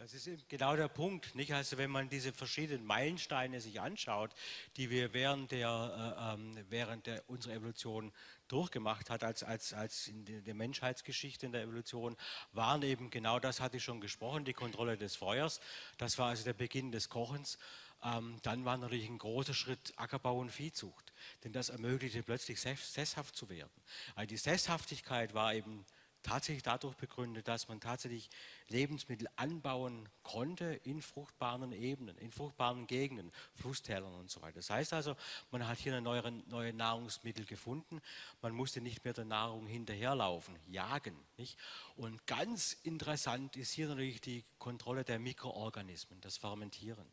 [0.00, 1.34] Das ist eben genau der Punkt.
[1.34, 1.52] Nicht?
[1.52, 4.30] Also wenn man diese verschiedenen Meilensteine sich anschaut,
[4.78, 8.10] die wir während, der, äh, ähm, während der, unserer Evolution
[8.48, 12.16] durchgemacht hat, als, als, als in der Menschheitsgeschichte in der Evolution,
[12.54, 15.60] waren eben genau das, hatte ich schon gesprochen, die Kontrolle des Feuers.
[15.98, 17.58] Das war also der Beginn des Kochens.
[18.02, 21.12] Ähm, dann war natürlich ein großer Schritt Ackerbau und Viehzucht,
[21.44, 23.68] denn das ermöglichte plötzlich sesshaft zu werden.
[24.14, 25.84] Also die Sesshaftigkeit war eben
[26.22, 28.30] tatsächlich dadurch begründet, dass man tatsächlich
[28.68, 34.56] Lebensmittel anbauen konnte in fruchtbaren Ebenen, in fruchtbaren Gegenden, Flusstälern und so weiter.
[34.56, 35.16] Das heißt also,
[35.50, 38.00] man hat hier neue, neue Nahrungsmittel gefunden.
[38.42, 41.16] Man musste nicht mehr der Nahrung hinterherlaufen, jagen.
[41.36, 41.58] Nicht?
[41.96, 47.06] Und ganz interessant ist hier natürlich die Kontrolle der Mikroorganismen, das Fermentieren,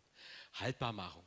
[0.54, 1.24] Haltbarmachung.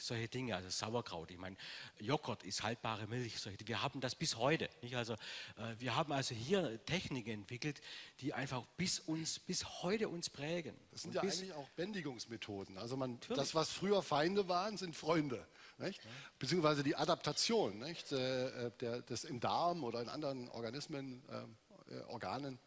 [0.00, 1.56] Solche Dinge, also Sauerkraut, ich meine,
[1.98, 4.68] Joghurt ist haltbare Milch, solche, wir haben das bis heute.
[4.80, 4.96] Nicht?
[4.96, 7.80] Also, äh, wir haben also hier Techniken entwickelt,
[8.20, 10.74] die einfach bis uns, bis heute uns prägen.
[10.90, 12.78] Das sind Und ja eigentlich auch Bändigungsmethoden.
[12.78, 15.46] Also man, das, was früher Feinde waren, sind Freunde.
[15.78, 16.00] Nicht?
[16.38, 18.10] Beziehungsweise die Adaptation nicht?
[18.10, 22.58] Äh, der, des im Darm oder in anderen Organismen, äh, Organen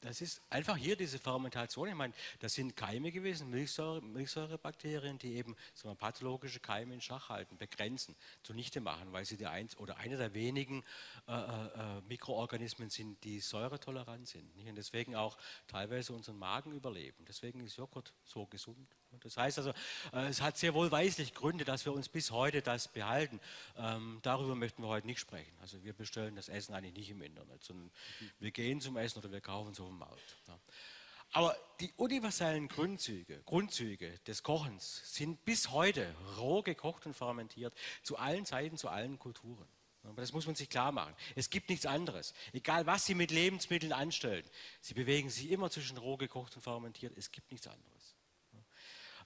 [0.00, 1.88] das ist einfach hier diese Fermentation.
[1.88, 7.00] Ich meine, das sind Keime gewesen, Milchsäure, Milchsäurebakterien, die eben so eine pathologische Keime in
[7.00, 10.84] Schach halten, begrenzen, zunichte machen, weil sie die eins oder eine der wenigen
[11.28, 14.56] äh, äh, äh, Mikroorganismen sind, die säuretolerant sind.
[14.56, 14.68] Nicht?
[14.68, 15.36] Und deswegen auch
[15.66, 17.24] teilweise unseren Magen überleben.
[17.28, 18.96] Deswegen ist Joghurt so gesund.
[19.22, 19.70] Das heißt also,
[20.12, 23.40] äh, es hat sehr wohl weislich Gründe, dass wir uns bis heute das behalten.
[23.76, 25.52] Ähm, darüber möchten wir heute nicht sprechen.
[25.60, 27.90] Also wir bestellen das Essen eigentlich nicht im Internet, sondern
[28.38, 30.36] wir gehen zum Essen oder wir kaufen es auf dem Markt.
[31.32, 38.16] Aber die universellen Grundzüge, Grundzüge des Kochens sind bis heute roh gekocht und fermentiert, zu
[38.16, 39.68] allen Zeiten, zu allen Kulturen.
[40.02, 41.14] Aber das muss man sich klar machen.
[41.36, 42.32] Es gibt nichts anderes.
[42.52, 44.44] Egal, was Sie mit Lebensmitteln anstellen,
[44.80, 47.16] Sie bewegen sich immer zwischen roh gekocht und fermentiert.
[47.16, 47.99] Es gibt nichts anderes.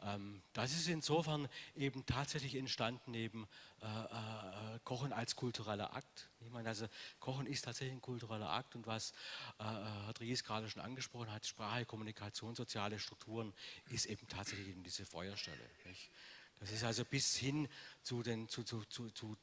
[0.05, 3.49] Ähm, das ist insofern eben tatsächlich entstanden, eben
[3.81, 6.29] äh, äh, Kochen als kultureller Akt.
[6.41, 6.87] Ich meine, also
[7.21, 9.13] Kochen ist tatsächlich ein kultureller Akt und was
[9.59, 13.55] äh, Herr Dries gerade schon angesprochen hat, Sprache, Kommunikation, soziale Strukturen,
[13.91, 15.71] ist eben tatsächlich eben diese Feuerstelle.
[15.87, 16.11] Nicht?
[16.61, 17.69] Das ist also bis hin
[18.03, 19.37] zu den zu, zu, zu, zu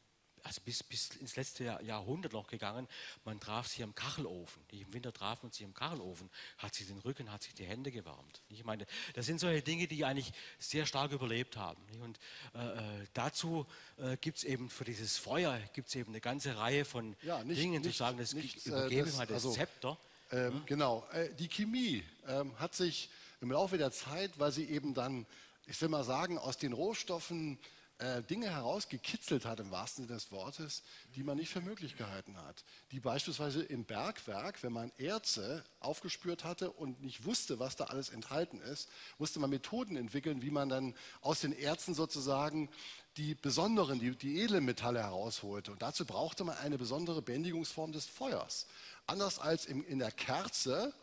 [0.43, 2.87] also bis, bis ins letzte Jahrhundert noch gegangen.
[3.25, 4.61] Man traf sich am Kachelofen.
[4.71, 7.91] Im Winter traf man sich am Kachelofen, hat sich den Rücken, hat sich die Hände
[7.91, 8.41] gewärmt.
[8.49, 11.81] Ich meine, das sind solche Dinge, die eigentlich sehr stark überlebt haben.
[12.01, 12.19] Und
[12.55, 13.65] äh, äh dazu
[13.97, 17.43] äh, gibt es eben für dieses Feuer gibt es eben eine ganze Reihe von ja,
[17.43, 19.97] nicht, Dingen, nicht, zu sagen, das nicht, übergebe äh, das, mal das also, Zepter.
[20.31, 20.65] Ähm, hm?
[20.65, 23.09] Genau, äh, die Chemie ähm, hat sich
[23.41, 25.25] im Laufe der Zeit, weil sie eben dann,
[25.67, 27.57] ich will mal sagen, aus den Rohstoffen
[28.01, 30.81] äh, Dinge herausgekitzelt hat, im wahrsten Sinne des Wortes,
[31.15, 32.65] die man nicht für möglich gehalten hat.
[32.89, 38.09] Die beispielsweise im Bergwerk, wenn man Erze aufgespürt hatte und nicht wusste, was da alles
[38.09, 42.69] enthalten ist, musste man Methoden entwickeln, wie man dann aus den Erzen sozusagen
[43.17, 45.71] die besonderen, die, die edlen Metalle herausholte.
[45.71, 48.65] Und dazu brauchte man eine besondere Bändigungsform des Feuers.
[49.05, 50.93] Anders als im, in der Kerze,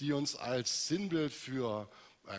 [0.00, 1.88] die uns als Sinnbild für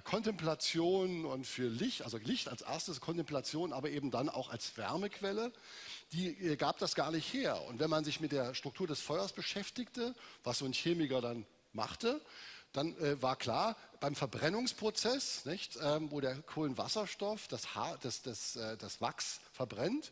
[0.03, 5.51] Kontemplation und für Licht, also Licht als erstes Kontemplation, aber eben dann auch als Wärmequelle,
[6.13, 7.61] die äh, gab das gar nicht her.
[7.67, 11.45] Und wenn man sich mit der Struktur des Feuers beschäftigte, was so ein Chemiker dann
[11.73, 12.21] machte,
[12.73, 18.55] dann äh, war klar, beim Verbrennungsprozess, nicht, ähm, wo der Kohlenwasserstoff das, Haar, das, das,
[18.55, 20.11] äh, das Wachs verbrennt,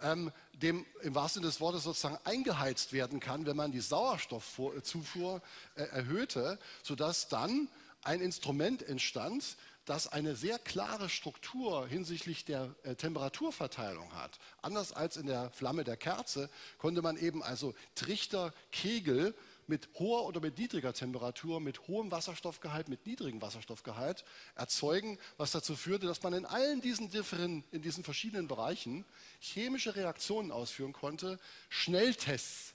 [0.00, 5.40] ähm, dem im wahrsten Sinne des Wortes sozusagen eingeheizt werden kann, wenn man die Sauerstoffzufuhr
[5.76, 7.68] äh, erhöhte, sodass dann
[8.02, 14.38] ein Instrument entstand, das eine sehr klare Struktur hinsichtlich der äh, Temperaturverteilung hat.
[14.60, 19.34] Anders als in der Flamme der Kerze konnte man eben also Trichter, Kegel
[19.66, 25.76] mit hoher oder mit niedriger Temperatur, mit hohem Wasserstoffgehalt, mit niedrigem Wasserstoffgehalt erzeugen, was dazu
[25.76, 29.04] führte, dass man in allen diesen, differen, in diesen verschiedenen Bereichen
[29.40, 31.38] chemische Reaktionen ausführen konnte,
[31.68, 32.71] Schnelltests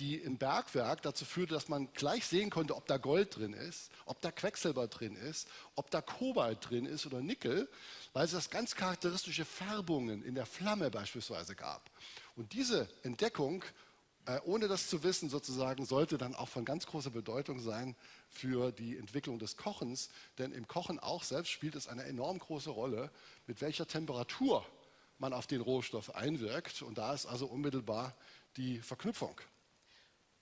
[0.00, 3.90] die im Bergwerk dazu führte, dass man gleich sehen konnte, ob da Gold drin ist,
[4.06, 7.68] ob da Quecksilber drin ist, ob da Kobalt drin ist oder Nickel,
[8.14, 11.90] weil es das ganz charakteristische Färbungen in der Flamme beispielsweise gab.
[12.34, 13.62] Und diese Entdeckung,
[14.24, 17.94] äh, ohne das zu wissen sozusagen, sollte dann auch von ganz großer Bedeutung sein
[18.30, 20.08] für die Entwicklung des Kochens,
[20.38, 23.10] denn im Kochen auch selbst spielt es eine enorm große Rolle,
[23.46, 24.64] mit welcher Temperatur
[25.18, 26.80] man auf den Rohstoff einwirkt.
[26.80, 28.16] Und da ist also unmittelbar
[28.56, 29.38] die Verknüpfung.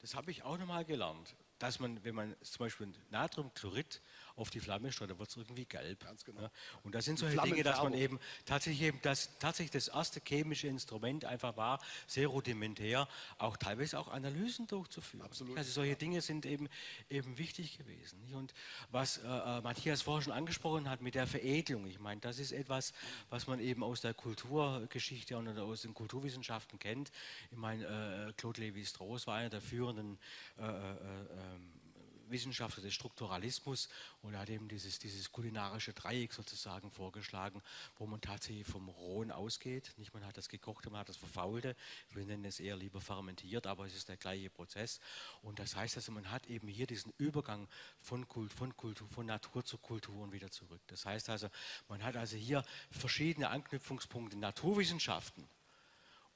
[0.01, 4.01] Das habe ich auch nochmal gelernt, dass man, wenn man zum Beispiel Natriumchlorid
[4.39, 6.05] auf die Flamme steuert, dann wird es irgendwie gelb.
[6.05, 6.43] Ganz genau.
[6.43, 6.51] Ja?
[6.83, 10.69] Und das sind solche Dinge, dass man eben tatsächlich eben das, tatsächlich das erste chemische
[10.69, 15.25] Instrument einfach war, sehr rudimentär, auch teilweise auch Analysen durchzuführen.
[15.25, 15.57] Absolut.
[15.59, 16.69] Also solche Dinge sind eben,
[17.11, 18.19] eben wichtig gewesen.
[18.35, 18.55] Und
[18.91, 22.53] was äh, äh, Matthias vorher schon angesprochen hat mit der Veredelung, ich meine, das ist
[22.53, 22.93] etwas,
[23.31, 27.11] was man eben aus der Kulturgeschichte und aus den Kulturwissenschaften kennt.
[27.51, 30.19] Ich meine, äh, Claude Lévi-Strauss war einer der führenden
[30.59, 31.78] äh, äh, ähm,
[32.31, 33.89] Wissenschaftler des Strukturalismus
[34.23, 37.63] und er hat eben dieses, dieses kulinarische Dreieck sozusagen vorgeschlagen,
[37.97, 39.93] wo man tatsächlich vom Rohen ausgeht.
[39.97, 41.77] Nicht man hat das gekochte, man hat das verfaulte.
[42.11, 45.01] Wir nennen es eher lieber fermentiert, aber es ist der gleiche Prozess.
[45.43, 47.69] Und das heißt also, man hat eben hier diesen Übergang
[48.01, 50.81] von, Kult, von, Kultur, von Natur zu Kultur und wieder zurück.
[50.87, 51.49] Das heißt also,
[51.89, 55.49] man hat also hier verschiedene Anknüpfungspunkte, Naturwissenschaften,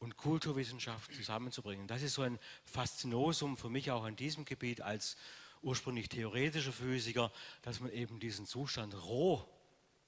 [0.02, 1.86] und Kulturwissenschaft zusammenzubringen.
[1.86, 5.16] Das ist so ein Faszinosum für mich auch in diesem Gebiet als
[5.62, 9.48] ursprünglich theoretischer Physiker, dass man eben diesen Zustand roh,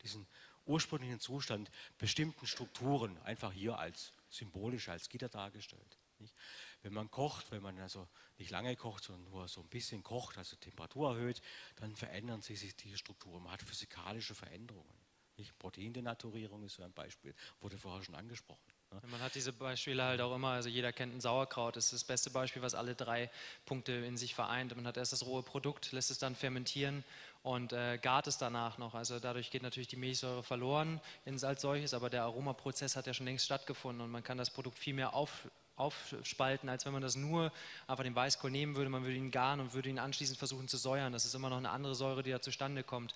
[0.03, 0.27] diesen
[0.67, 5.99] ursprünglichen Zustand bestimmten Strukturen einfach hier als symbolisch, als Gitter dargestellt.
[6.19, 6.35] Nicht?
[6.83, 10.39] Wenn man kocht, wenn man also nicht lange kocht, sondern nur so ein bisschen kocht,
[10.39, 11.41] also Temperatur erhöht,
[11.77, 13.43] dann verändern sich diese Strukturen.
[13.43, 14.95] Man hat physikalische Veränderungen.
[15.37, 15.57] Nicht?
[15.59, 18.74] Proteindenaturierung ist so ein Beispiel, wurde vorher schon angesprochen.
[19.11, 22.05] Man hat diese Beispiele halt auch immer, also jeder kennt ein Sauerkraut, das ist das
[22.05, 23.31] beste Beispiel, was alle drei
[23.67, 24.75] Punkte in sich vereint.
[24.77, 27.05] Man hat erst das rohe Produkt, lässt es dann fermentieren
[27.43, 28.95] und äh, gart es danach noch.
[28.95, 31.01] Also dadurch geht natürlich die Milchsäure verloren
[31.43, 34.79] als solches, aber der Aromaprozess hat ja schon längst stattgefunden und man kann das Produkt
[34.79, 37.53] viel mehr auf, aufspalten, als wenn man das nur
[37.87, 38.91] einfach den Weißkohl nehmen würde.
[38.91, 41.13] Man würde ihn garen und würde ihn anschließend versuchen zu säuern.
[41.13, 43.15] Das ist immer noch eine andere Säure, die da zustande kommt.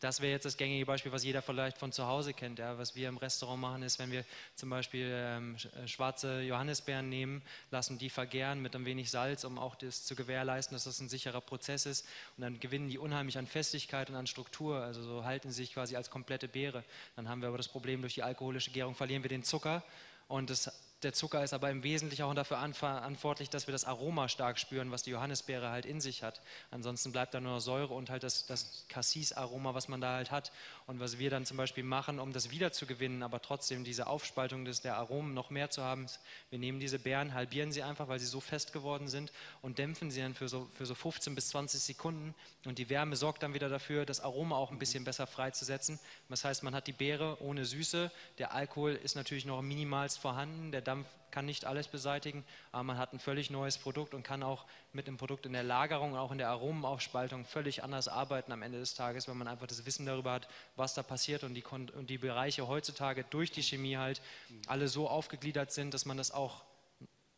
[0.00, 2.60] Das wäre jetzt das gängige Beispiel, was jeder vielleicht von zu Hause kennt.
[2.60, 2.78] Ja.
[2.78, 7.42] Was wir im Restaurant machen, ist, wenn wir zum Beispiel ähm, äh, schwarze Johannisbeeren nehmen,
[7.70, 11.08] lassen die vergären mit ein wenig Salz, um auch das zu gewährleisten, dass das ein
[11.08, 12.06] sicherer Prozess ist.
[12.36, 14.80] Und dann gewinnen die unheimlich an Festigkeit und an Struktur.
[14.80, 16.84] Also so halten sie sich quasi als komplette Beere.
[17.16, 19.82] Dann haben wir aber das Problem, durch die alkoholische Gärung verlieren wir den Zucker
[20.28, 20.70] und das
[21.02, 24.90] der Zucker ist aber im Wesentlichen auch dafür verantwortlich, dass wir das Aroma stark spüren,
[24.90, 26.40] was die Johannisbeere halt in sich hat.
[26.72, 30.50] Ansonsten bleibt da nur Säure und halt das, das Cassis-Aroma, was man da halt hat.
[30.86, 34.80] Und was wir dann zum Beispiel machen, um das wiederzugewinnen, aber trotzdem diese Aufspaltung des,
[34.80, 36.06] der Aromen noch mehr zu haben,
[36.50, 39.32] wir nehmen diese Beeren, halbieren sie einfach, weil sie so fest geworden sind
[39.62, 42.34] und dämpfen sie dann für so, für so 15 bis 20 Sekunden.
[42.64, 46.00] Und die Wärme sorgt dann wieder dafür, das Aroma auch ein bisschen besser freizusetzen.
[46.28, 50.72] Das heißt, man hat die Beere ohne Süße, der Alkohol ist natürlich noch minimalst vorhanden,
[50.72, 54.42] der Dampf kann nicht alles beseitigen, aber man hat ein völlig neues Produkt und kann
[54.42, 58.62] auch mit dem Produkt in der Lagerung, auch in der Aromenaufspaltung völlig anders arbeiten am
[58.62, 61.64] Ende des Tages, wenn man einfach das Wissen darüber hat, was da passiert und die,
[61.64, 64.22] und die Bereiche heutzutage durch die Chemie halt
[64.66, 66.64] alle so aufgegliedert sind, dass man das auch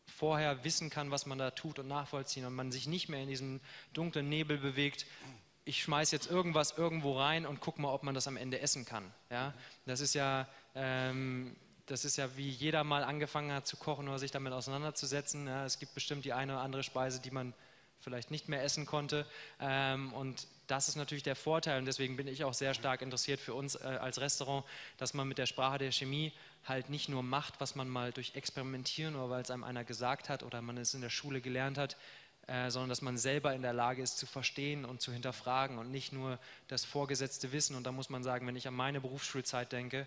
[0.07, 3.29] vorher wissen kann, was man da tut und nachvollziehen und man sich nicht mehr in
[3.29, 3.61] diesem
[3.93, 5.07] dunklen Nebel bewegt,
[5.65, 8.85] ich schmeiße jetzt irgendwas irgendwo rein und gucke mal, ob man das am Ende essen
[8.85, 9.05] kann.
[9.31, 9.55] Ja?
[9.87, 11.55] Das ist ja ähm,
[11.91, 15.49] das ist ja wie jeder mal angefangen hat zu kochen oder sich damit auseinanderzusetzen.
[15.49, 17.53] Ja, es gibt bestimmt die eine oder andere Speise, die man
[18.01, 19.27] vielleicht nicht mehr essen konnte.
[19.61, 23.41] Ähm, und das ist natürlich der Vorteil und deswegen bin ich auch sehr stark interessiert
[23.41, 24.65] für uns äh, als Restaurant,
[24.99, 26.33] dass man mit der Sprache der Chemie
[26.65, 30.29] halt nicht nur macht, was man mal durch Experimentieren oder weil es einem einer gesagt
[30.29, 31.97] hat oder man es in der Schule gelernt hat,
[32.47, 35.91] äh, sondern dass man selber in der Lage ist zu verstehen und zu hinterfragen und
[35.91, 37.75] nicht nur das vorgesetzte Wissen.
[37.75, 40.07] Und da muss man sagen, wenn ich an meine Berufsschulzeit denke,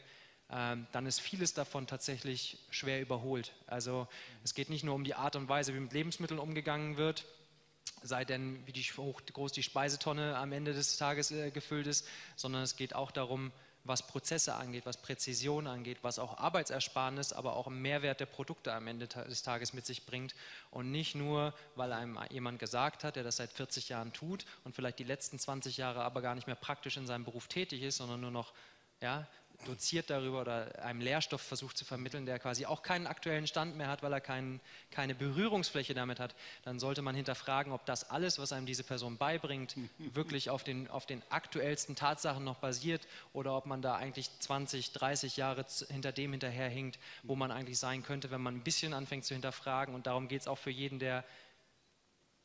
[0.49, 3.53] dann ist vieles davon tatsächlich schwer überholt.
[3.65, 4.07] Also
[4.43, 7.25] es geht nicht nur um die Art und Weise, wie mit Lebensmitteln umgegangen wird,
[8.03, 12.07] sei denn wie die, hoch, groß die Speisetonne am Ende des Tages äh, gefüllt ist,
[12.35, 13.51] sondern es geht auch darum,
[13.85, 18.87] was Prozesse angeht, was Präzision angeht, was auch Arbeitsersparnis, aber auch Mehrwert der Produkte am
[18.87, 20.35] Ende des Tages mit sich bringt.
[20.71, 24.73] Und nicht nur, weil einem jemand gesagt hat, der das seit 40 Jahren tut und
[24.73, 27.97] vielleicht die letzten 20 Jahre aber gar nicht mehr praktisch in seinem Beruf tätig ist,
[27.97, 28.53] sondern nur noch
[29.01, 29.27] ja,
[29.67, 33.87] doziert darüber oder einem Lehrstoff versucht zu vermitteln, der quasi auch keinen aktuellen Stand mehr
[33.87, 34.59] hat, weil er kein,
[34.91, 39.17] keine Berührungsfläche damit hat, dann sollte man hinterfragen, ob das alles, was einem diese Person
[39.17, 44.29] beibringt, wirklich auf den, auf den aktuellsten Tatsachen noch basiert oder ob man da eigentlich
[44.39, 48.93] 20, 30 Jahre hinter dem hinterherhinkt, wo man eigentlich sein könnte, wenn man ein bisschen
[48.93, 49.95] anfängt zu hinterfragen.
[49.95, 51.23] Und darum geht es auch für jeden, der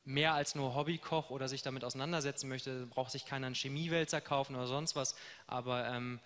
[0.08, 4.56] mehr als nur Hobbykoch oder sich damit auseinandersetzen möchte, braucht sich keiner einen Chemiewälzer kaufen
[4.56, 5.14] oder sonst was.
[5.46, 6.18] Aber ähm,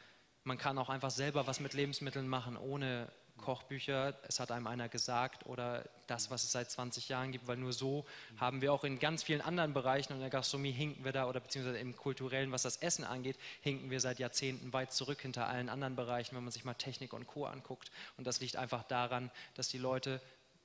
[0.44, 3.08] man kann auch einfach selber was mit Lebensmitteln machen, ohne
[3.42, 4.14] Kochbücher.
[4.28, 7.72] Es hat einem einer gesagt oder das, was es seit 20 Jahren gibt, weil nur
[7.72, 8.04] so
[8.36, 11.28] haben wir auch in ganz vielen anderen Bereichen und in der Gastronomie hinken wir da
[11.28, 15.48] oder beziehungsweise im kulturellen, was das Essen angeht, hinken wir seit Jahrzehnten weit zurück hinter
[15.48, 17.46] allen anderen Bereichen, wenn man sich mal Technik und Co.
[17.46, 17.90] anguckt.
[18.16, 20.20] Und das liegt einfach daran, dass die Leute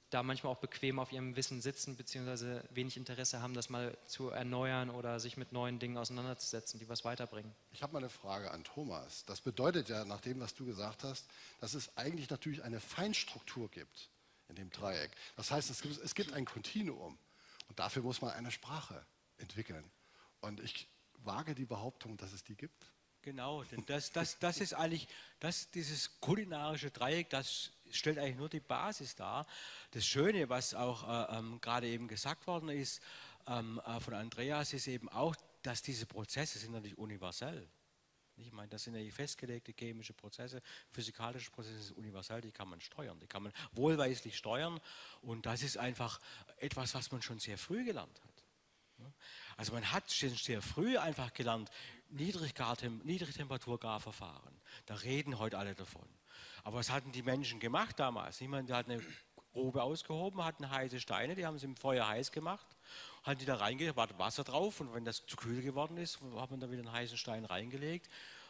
[0.09, 4.29] da manchmal auch bequem auf ihrem Wissen sitzen, beziehungsweise wenig Interesse haben, das mal zu
[4.29, 7.53] erneuern oder sich mit neuen Dingen auseinanderzusetzen, die was weiterbringen.
[7.71, 9.25] Ich habe mal eine Frage an Thomas.
[9.25, 11.25] Das bedeutet ja, nach dem, was du gesagt hast,
[11.59, 14.09] dass es eigentlich natürlich eine Feinstruktur gibt
[14.47, 15.11] in dem Dreieck.
[15.35, 17.17] Das heißt, es gibt, es gibt ein Kontinuum
[17.67, 19.05] und dafür muss man eine Sprache
[19.37, 19.83] entwickeln.
[20.39, 20.87] Und ich
[21.23, 22.85] wage die Behauptung, dass es die gibt.
[23.23, 25.09] Genau, denn das, das, das ist eigentlich,
[25.41, 29.45] das, dieses kulinarische Dreieck, das stellt eigentlich nur die Basis dar.
[29.91, 33.01] Das Schöne, was auch äh, ähm, gerade eben gesagt worden ist
[33.47, 37.67] ähm, äh, von Andreas, ist eben auch, dass diese Prozesse sind natürlich universell.
[38.39, 42.79] Ich meine, das sind ja festgelegte chemische Prozesse, physikalische Prozesse sind universell, die kann man
[42.79, 44.79] steuern, die kann man wohlweislich steuern
[45.21, 46.19] und das ist einfach
[46.57, 48.43] etwas, was man schon sehr früh gelernt hat.
[49.57, 51.69] Also man hat schon sehr früh einfach gelernt,
[52.09, 56.07] Niedrigtemperaturgarverfahren, da reden heute alle davon.
[56.67, 58.41] Aber was hatten die Menschen gemacht damals?
[58.41, 59.01] Niemand hat eine
[59.53, 62.67] Grube ausgehoben, hatten heiße Steine, die haben sie im Feuer heiß gemacht,
[63.23, 66.51] haben die da reingelegt, war Wasser drauf und wenn das zu kühl geworden ist, hat
[66.51, 68.09] man da wieder einen heißen Stein reingelegt.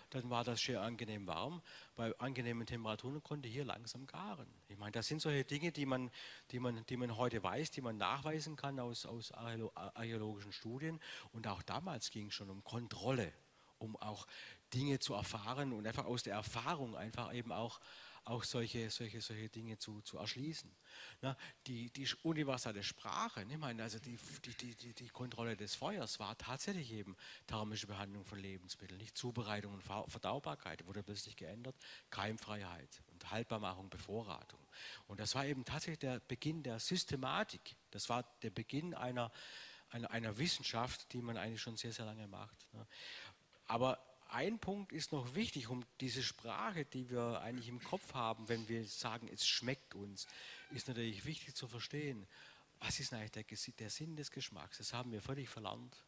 [0.10, 1.62] Dann war das sehr angenehm warm.
[1.96, 4.48] Bei angenehmen Temperaturen konnte hier langsam garen.
[4.68, 6.10] Ich meine, das sind solche Dinge, die man,
[6.50, 11.00] die man, die man heute weiß, die man nachweisen kann aus, aus archäologischen Studien.
[11.34, 13.32] Und auch damals ging es schon um Kontrolle,
[13.78, 14.26] um auch
[14.74, 17.80] Dinge zu erfahren und einfach aus der Erfahrung einfach eben auch
[18.28, 20.70] auch solche, solche, solche Dinge zu, zu erschließen.
[21.22, 26.20] Na, die, die universelle Sprache, ich meine, also die, die, die, die Kontrolle des Feuers
[26.20, 27.16] war tatsächlich eben
[27.48, 31.76] thermische Behandlung von Lebensmitteln, nicht Zubereitung und Verdaubarkeit, wurde plötzlich geändert,
[32.10, 34.60] Keimfreiheit und Haltbarmachung, Bevorratung.
[35.08, 39.32] Und das war eben tatsächlich der Beginn der Systematik, das war der Beginn einer,
[39.90, 42.68] einer, einer Wissenschaft, die man eigentlich schon sehr, sehr lange macht.
[43.68, 44.00] Aber
[44.30, 48.68] ein Punkt ist noch wichtig, um diese Sprache, die wir eigentlich im Kopf haben, wenn
[48.68, 50.28] wir sagen, es schmeckt uns,
[50.72, 52.28] ist natürlich wichtig zu verstehen,
[52.80, 54.78] was ist eigentlich der, der Sinn des Geschmacks.
[54.78, 56.04] Das haben wir völlig verlernt.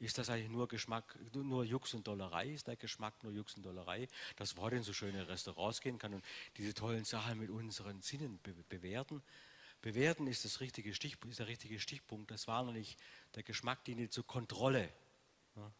[0.00, 2.48] Ist das eigentlich nur Geschmack, nur Jux und Dollerei?
[2.48, 4.08] Ist der Geschmack nur Jux und Dollerei?
[4.36, 6.24] Dass wir heute in so schöne Restaurants gehen können und
[6.56, 9.22] diese tollen Sachen mit unseren Sinnen be bewerten.
[9.80, 12.30] Bewerten ist, das richtige ist der richtige Stichpunkt.
[12.30, 12.96] Das war nämlich
[13.34, 14.90] der Geschmack, diente zur Kontrolle.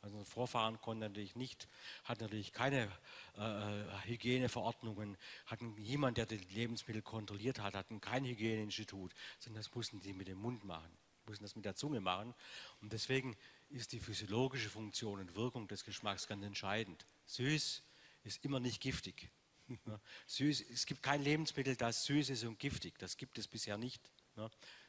[0.03, 1.69] Also Vorfahren konnte natürlich nicht,
[2.05, 2.91] hat natürlich keine
[3.37, 5.17] äh, Hygieneverordnungen,
[5.47, 10.29] hatten jemand, der die Lebensmittel kontrolliert hat, hatten kein Hygieneinstitut, sondern das mussten die mit
[10.29, 10.97] dem Mund machen,
[11.27, 12.35] mussten das mit der Zunge machen.
[12.81, 13.37] Und deswegen
[13.69, 17.07] ist die physiologische Funktion und Wirkung des Geschmacks ganz entscheidend.
[17.27, 17.83] Süß
[18.23, 19.31] ist immer nicht giftig.
[20.27, 22.99] Süß, es gibt kein Lebensmittel, das süß ist und giftig.
[22.99, 24.11] Das gibt es bisher nicht.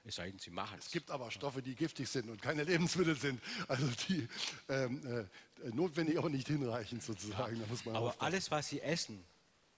[0.03, 0.85] Es sei denn, sie machen es.
[0.85, 3.41] Es gibt aber Stoffe, die giftig sind und keine Lebensmittel sind.
[3.67, 4.27] Also die
[4.69, 5.27] ähm,
[5.63, 7.57] äh, notwendig aber nicht hinreichend sozusagen.
[7.57, 8.21] Ja, aber aufpassen.
[8.21, 9.23] alles, was sie essen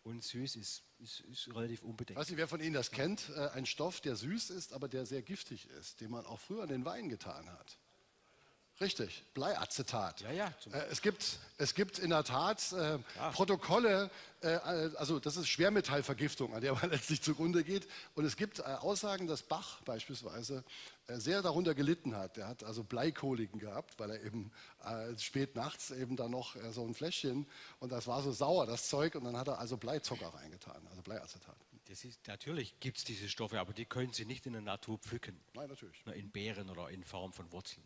[0.03, 2.19] und süß ist, ist, ist relativ unbedenkt.
[2.19, 3.29] Weiß nicht, wer von Ihnen das kennt.
[3.35, 6.63] Äh, ein Stoff, der süß ist, aber der sehr giftig ist, den man auch früher
[6.63, 7.77] in den Wein getan hat.
[8.79, 10.21] Richtig, Bleiacetat.
[10.21, 10.53] Ja, ja.
[10.71, 12.99] Äh, es, gibt, es gibt in der Tat äh,
[13.33, 14.11] Protokolle,
[14.41, 14.49] äh,
[14.97, 17.87] also das ist Schwermetallvergiftung, an der man letztlich zugrunde geht.
[18.13, 20.63] Und es gibt äh, Aussagen, dass Bach beispielsweise
[21.07, 22.37] äh, sehr darunter gelitten hat.
[22.37, 24.51] Der hat also Bleikoliken gehabt, weil er eben
[25.17, 27.45] spät nachts eben da noch so ein Fläschchen
[27.79, 31.01] und das war so sauer, das Zeug, und dann hat er also Bleizucker reingetan, also
[31.01, 31.57] Bleiacetat.
[31.89, 35.37] Ist, natürlich gibt es diese Stoffe, aber die können Sie nicht in der Natur pflücken.
[35.53, 36.05] Nein, natürlich.
[36.15, 37.83] In Beeren oder in Form von Wurzeln.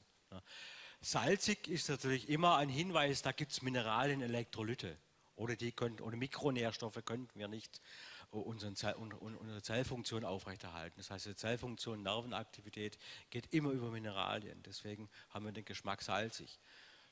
[1.04, 4.98] Salzig ist natürlich immer ein Hinweis, da gibt es Mineralien, Elektrolyte.
[5.36, 7.82] Ohne, die können, ohne Mikronährstoffe könnten wir nicht
[8.30, 10.96] unsere, unsere Zellfunktion aufrechterhalten.
[10.98, 13.00] Das heißt, die Zellfunktion, Nervenaktivität
[13.32, 14.62] geht immer über Mineralien.
[14.64, 16.60] Deswegen haben wir den Geschmack salzig.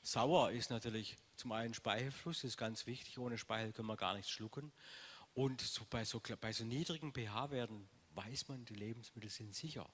[0.02, 3.18] Sauer ist natürlich zum einen Speichelfluss, ist ganz wichtig.
[3.18, 4.72] Ohne Speichel können wir gar nichts schlucken.
[5.34, 9.90] Und so bei, so, bei so niedrigen pH-Werten weiß man, die Lebensmittel sind sicher.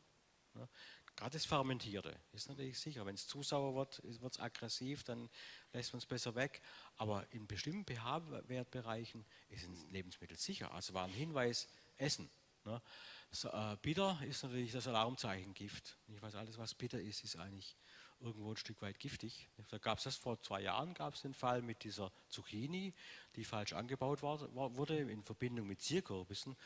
[1.16, 3.06] Gerade das Fermentierte ist natürlich sicher.
[3.06, 5.30] Wenn es zu sauer wird, wird es aggressiv, dann
[5.72, 6.60] lässt man es besser weg.
[6.96, 10.72] Aber in bestimmten pH-Wertbereichen ist ein Lebensmittel sicher.
[10.72, 12.28] Also war ein Hinweis, Essen.
[12.64, 12.82] Ne?
[13.30, 15.96] So, äh, bitter ist natürlich das Alarmzeichen Gift.
[16.08, 17.76] Ich weiß, alles, was bitter ist, ist eigentlich
[18.20, 19.48] irgendwo ein Stück weit giftig.
[19.70, 22.94] Da gab es das vor zwei Jahren, gab es den Fall mit dieser Zucchini,
[23.36, 26.56] die falsch angebaut war, wurde in Verbindung mit Zierkürbissen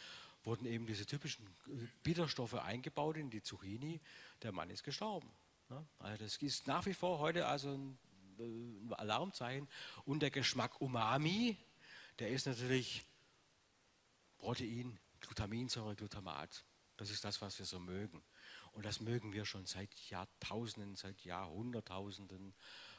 [0.45, 4.01] wurden eben diese typischen äh, Bitterstoffe eingebaut in die Zucchini.
[4.43, 5.30] Der Mann ist gestorben.
[5.99, 7.99] Also das ist nach wie vor heute also ein,
[8.38, 9.68] äh, ein Alarmzeichen.
[10.05, 11.57] Und der Geschmack Umami,
[12.18, 13.05] der ist natürlich
[14.38, 16.64] Protein, Glutaminsäure, Glutamat.
[16.97, 18.22] Das ist das, was wir so mögen.
[18.72, 22.55] Und das mögen wir schon seit Jahrtausenden, seit Jahrhunderttausenden,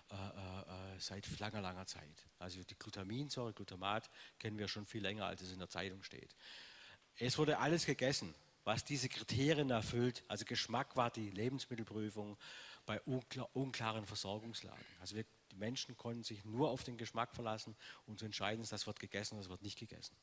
[0.10, 2.28] äh, äh, äh seit langer, langer Zeit.
[2.40, 6.36] Also die Glutaminsäure, Glutamat kennen wir schon viel länger, als es in der Zeitung steht.
[7.24, 10.24] Es wurde alles gegessen, was diese Kriterien erfüllt.
[10.28, 12.36] Also Geschmack war die Lebensmittelprüfung
[12.88, 14.84] bei unklar, unklaren Versorgungslagen.
[15.00, 17.76] Also wir, die Menschen konnten sich nur auf den Geschmack verlassen
[18.08, 20.16] und zu entscheiden, das wird gegessen, das wird nicht gegessen.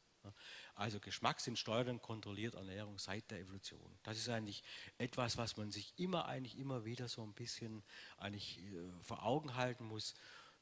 [0.75, 3.97] Also Geschmack sind steuert und kontrolliert Ernährung seit der Evolution.
[4.03, 4.65] Das ist eigentlich
[4.99, 7.85] etwas, was man sich immer eigentlich immer wieder so ein bisschen
[8.17, 10.15] eigentlich äh, vor Augen halten muss,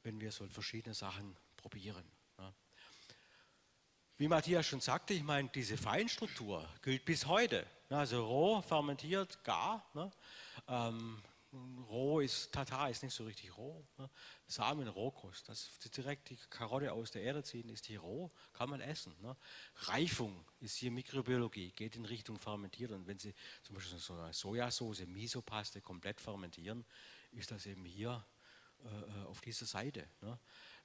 [0.02, 2.04] wenn wir so verschiedene Sachen probieren.
[4.18, 7.66] Wie Matthias schon sagte, ich meine, diese Feinstruktur gilt bis heute.
[7.90, 9.84] Also roh, fermentiert, gar.
[9.92, 10.10] Ne?
[10.68, 11.22] Ähm,
[11.90, 13.84] roh ist, Tatar ist nicht so richtig roh.
[13.98, 14.08] Ne?
[14.46, 18.80] Samen, Rohkost, das direkt die Karotte aus der Erde ziehen, ist die roh, kann man
[18.80, 19.14] essen.
[19.20, 19.36] Ne?
[19.82, 22.92] Reifung ist hier Mikrobiologie, geht in Richtung fermentiert.
[22.92, 26.86] Und wenn Sie zum Beispiel so eine Sojasauce, Misopaste komplett fermentieren,
[27.32, 28.24] ist das eben hier
[28.82, 30.08] äh, äh auf dieser Seite.
[30.22, 30.38] Ne?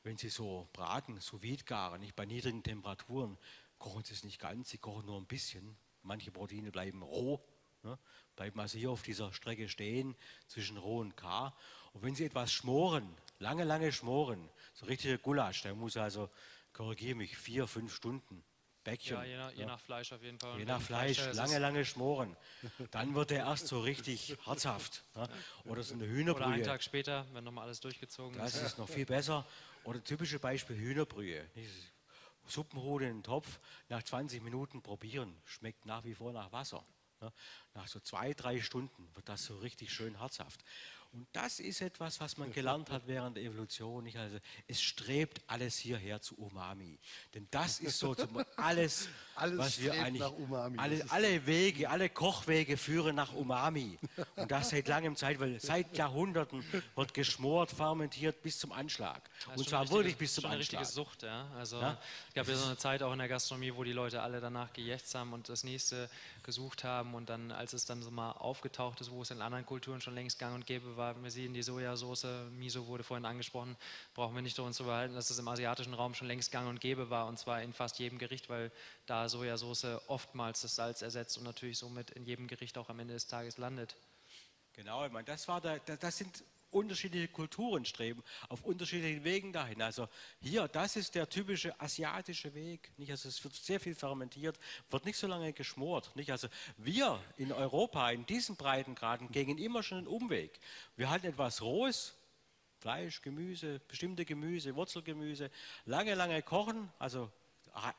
[0.04, 3.38] Wenn Sie so braten, so garen, nicht bei niedrigen Temperaturen,
[3.78, 5.76] kochen Sie es nicht ganz, Sie kochen nur ein bisschen.
[6.04, 7.40] Manche Proteine bleiben roh,
[7.84, 7.98] ne?
[8.36, 10.16] bleiben also hier auf dieser Strecke stehen
[10.48, 11.56] zwischen roh und gar.
[11.94, 13.08] Und wenn Sie etwas schmoren,
[13.40, 16.30] lange, lange schmoren, so richtiger Gulasch, der muss also,
[16.74, 18.44] korrigiere mich, vier, fünf Stunden
[18.84, 19.18] Bäckchen.
[19.18, 20.58] Ja, je nach, je nach, Fleisch auf jeden Fall.
[20.58, 22.36] Je nach Fleisch, Fleisch lange, lange schmoren.
[22.92, 25.04] Dann wird er erst so richtig herzhaft.
[25.16, 25.30] Ne?
[25.66, 26.46] Oder so eine Hühnerbrühe.
[26.46, 28.64] Oder einen Tag später, wenn nochmal alles durchgezogen das ist.
[28.64, 29.46] Das ist noch viel besser.
[29.84, 31.46] Oder typische Beispiel Hühnerbrühe.
[32.48, 33.60] Suppenrode in den Topf,
[33.90, 36.84] nach 20 Minuten probieren, schmeckt nach wie vor nach Wasser.
[37.22, 37.32] Ne?
[37.74, 40.64] Nach so zwei, drei Stunden wird das so richtig schön herzhaft.
[41.14, 44.10] Und das ist etwas, was man gelernt hat während der Evolution.
[44.16, 44.38] Also
[44.68, 47.00] es strebt alles hierher zu Umami.
[47.34, 48.16] Denn das ist so
[48.56, 49.10] alles,
[49.42, 50.22] alles was wir eigentlich.
[50.22, 50.78] Nach Umami.
[50.80, 54.00] Alle, alle Wege, alle Kochwege führen nach Umami.
[54.38, 56.64] Und das seit langem Zeit, weil seit Jahrhunderten
[56.96, 59.30] wird geschmort, fermentiert bis zum Anschlag.
[59.56, 60.80] Und zwar wirklich bis zum schon Anschlag.
[60.80, 61.48] Eine richtige Sucht, ja.
[61.58, 61.98] Also ja?
[62.30, 64.72] es gab ja so eine Zeit auch in der Gastronomie, wo die Leute alle danach
[64.72, 66.10] gejächzt haben und das nächste
[66.44, 67.14] gesucht haben.
[67.16, 70.16] Und dann, als es dann so mal aufgetaucht ist, wo es in anderen Kulturen schon
[70.16, 71.24] längst gang und gäbe war, war.
[71.24, 73.76] Wir sehen die Sojasauce, Miso wurde vorhin angesprochen,
[74.14, 76.80] brauchen wir nicht darüber zu behalten, dass es im asiatischen Raum schon längst gang und
[76.80, 78.72] gäbe war und zwar in fast jedem Gericht, weil
[79.12, 83.14] da Sojasauce oftmals das Salz ersetzt und natürlich somit in jedem Gericht auch am Ende
[83.14, 83.98] des Tages landet.
[84.72, 89.82] Genau, ich meine, das, war der, das sind unterschiedliche Kulturen streben auf unterschiedlichen Wegen dahin.
[89.82, 90.08] Also
[90.40, 92.94] hier, das ist der typische asiatische Weg.
[92.96, 93.12] Nicht?
[93.12, 94.58] Also es wird sehr viel fermentiert,
[94.90, 96.16] wird nicht so lange geschmort.
[96.16, 96.32] Nicht?
[96.32, 96.48] Also
[96.78, 100.58] wir in Europa, in diesen Breitengraden, gehen immer schon einen Umweg.
[100.96, 102.14] Wir halten etwas Rohes,
[102.80, 105.52] Fleisch, Gemüse, bestimmte Gemüse, Wurzelgemüse,
[105.84, 107.30] lange, lange kochen, also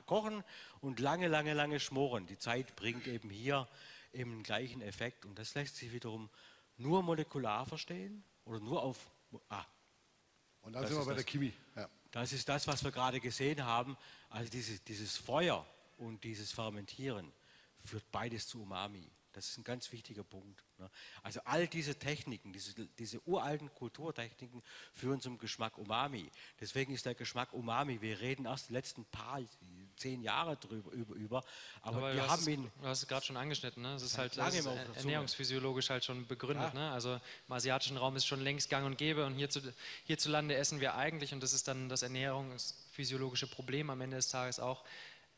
[0.07, 0.45] kochen
[0.81, 2.27] und lange, lange, lange schmoren.
[2.27, 3.69] Die Zeit bringt eben hier
[4.13, 6.29] eben den gleichen Effekt und das lässt sich wiederum
[6.77, 9.11] nur molekular verstehen oder nur auf.
[9.49, 9.65] Ah,
[10.63, 11.53] und dann sind wir bei der Chemie.
[11.77, 11.89] Ja.
[12.11, 13.97] Das ist das, was wir gerade gesehen haben.
[14.31, 15.67] Also dieses, dieses Feuer
[15.99, 17.33] und dieses Fermentieren
[17.85, 19.11] führt beides zu Umami.
[19.33, 20.63] Das ist ein ganz wichtiger Punkt.
[20.79, 20.91] Ne?
[21.23, 24.63] Also all diese Techniken, diese, diese uralten Kulturtechniken
[24.95, 26.31] führen zum Geschmack Umami.
[26.61, 29.41] Deswegen ist der Geschmack Umami, wir reden erst die letzten paar,
[29.97, 31.45] zehn Jahre drüber, über, über
[31.83, 32.71] aber, aber wir haben ihn...
[32.81, 33.95] Du hast es gerade schon angeschnitten, ne?
[33.95, 36.75] es ist halt das ist ernährungsphysiologisch halt schon begründet.
[36.75, 36.81] Ja.
[36.81, 36.91] Ne?
[36.91, 39.61] Also im asiatischen Raum ist schon längst gang und gäbe und hierzu,
[40.05, 44.61] hierzulande essen wir eigentlich, und das ist dann das ernährungsphysiologische Problem am Ende des Tages
[44.61, 44.85] auch,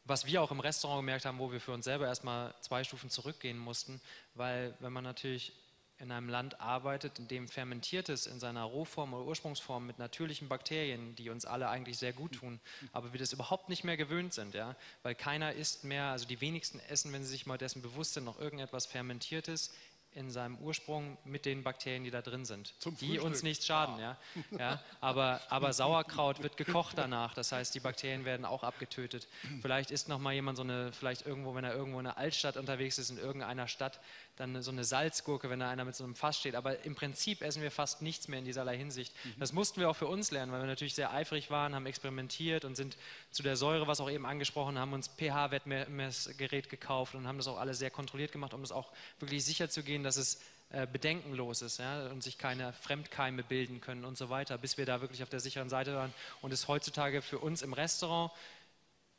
[0.05, 3.11] was wir auch im Restaurant gemerkt haben, wo wir für uns selber erstmal zwei Stufen
[3.11, 4.01] zurückgehen mussten,
[4.35, 5.53] weil wenn man natürlich
[5.99, 11.15] in einem Land arbeitet, in dem Fermentiertes in seiner Rohform oder Ursprungsform mit natürlichen Bakterien,
[11.15, 12.61] die uns alle eigentlich sehr gut tun,
[12.93, 16.41] aber wir das überhaupt nicht mehr gewöhnt sind, ja, weil keiner isst mehr, also die
[16.41, 19.73] wenigsten essen, wenn sie sich mal dessen bewusst sind, noch irgendetwas Fermentiertes
[20.15, 23.99] in seinem Ursprung mit den Bakterien, die da drin sind, Zum die uns nicht schaden.
[23.99, 24.17] Ja.
[24.53, 24.81] Ja, ja.
[25.01, 29.27] Aber, aber Sauerkraut wird gekocht danach, das heißt, die Bakterien werden auch abgetötet.
[29.61, 32.57] Vielleicht isst noch mal jemand so eine, vielleicht irgendwo, wenn er irgendwo in einer Altstadt
[32.57, 34.01] unterwegs ist, in irgendeiner Stadt,
[34.37, 36.55] dann so eine Salzgurke, wenn da einer mit so einem Fass steht.
[36.55, 39.15] Aber im Prinzip essen wir fast nichts mehr in dieserlei Hinsicht.
[39.25, 39.35] Mhm.
[39.39, 42.65] Das mussten wir auch für uns lernen, weil wir natürlich sehr eifrig waren, haben experimentiert
[42.65, 42.97] und sind
[43.31, 47.59] zu der Säure, was auch eben angesprochen, haben uns pH-Wettmessgerät gekauft und haben das auch
[47.59, 51.63] alles sehr kontrolliert gemacht, um das auch wirklich sicher zu gehen, dass es äh, bedenkenlos
[51.63, 55.23] ist ja, und sich keine Fremdkeime bilden können und so weiter, bis wir da wirklich
[55.23, 56.13] auf der sicheren Seite waren.
[56.43, 58.33] Und es heutzutage für uns im Restaurant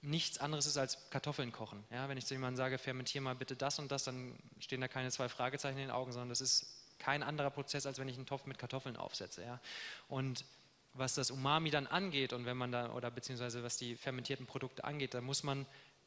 [0.06, 1.84] nichts anderes ist als Kartoffeln kochen.
[1.92, 4.88] Ja, wenn ich zu jemandem sage, fermentiere mal bitte das und das, dann stehen da
[4.88, 6.68] keine zwei Fragezeichen in den Augen, sondern das ist
[7.00, 9.44] kein anderer Prozess, als wenn ich einen Topf mit Kartoffeln aufsetze.
[9.44, 9.60] Ja.
[10.08, 10.46] Und
[10.94, 14.84] was das Umami dann angeht und wenn man da, oder beziehungsweise was die fermentierten Produkte
[14.84, 15.66] angeht, da muss man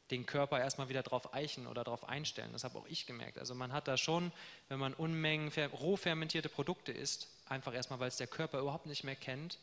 [0.09, 2.51] den Körper erstmal wieder darauf eichen oder darauf einstellen.
[2.53, 3.37] Das habe auch ich gemerkt.
[3.37, 4.31] Also man hat da schon,
[4.67, 9.03] wenn man Unmengen roh fermentierte Produkte isst, einfach erstmal, weil es der Körper überhaupt nicht
[9.03, 9.59] mehr kennt,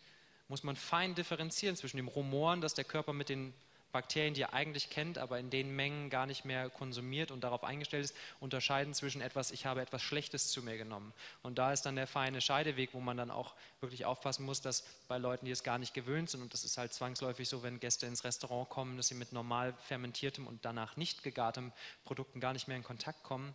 [0.48, 3.52] muss man fein differenzieren zwischen dem Rumoren, das der Körper mit den
[3.96, 7.64] Bakterien, die er eigentlich kennt, aber in den Mengen gar nicht mehr konsumiert und darauf
[7.64, 11.14] eingestellt ist, unterscheiden zwischen etwas, ich habe etwas Schlechtes zu mir genommen.
[11.42, 14.84] Und da ist dann der feine Scheideweg, wo man dann auch wirklich aufpassen muss, dass
[15.08, 17.80] bei Leuten, die es gar nicht gewöhnt sind, und das ist halt zwangsläufig so, wenn
[17.80, 21.72] Gäste ins Restaurant kommen, dass sie mit normal fermentiertem und danach nicht gegartem
[22.04, 23.54] Produkten gar nicht mehr in Kontakt kommen,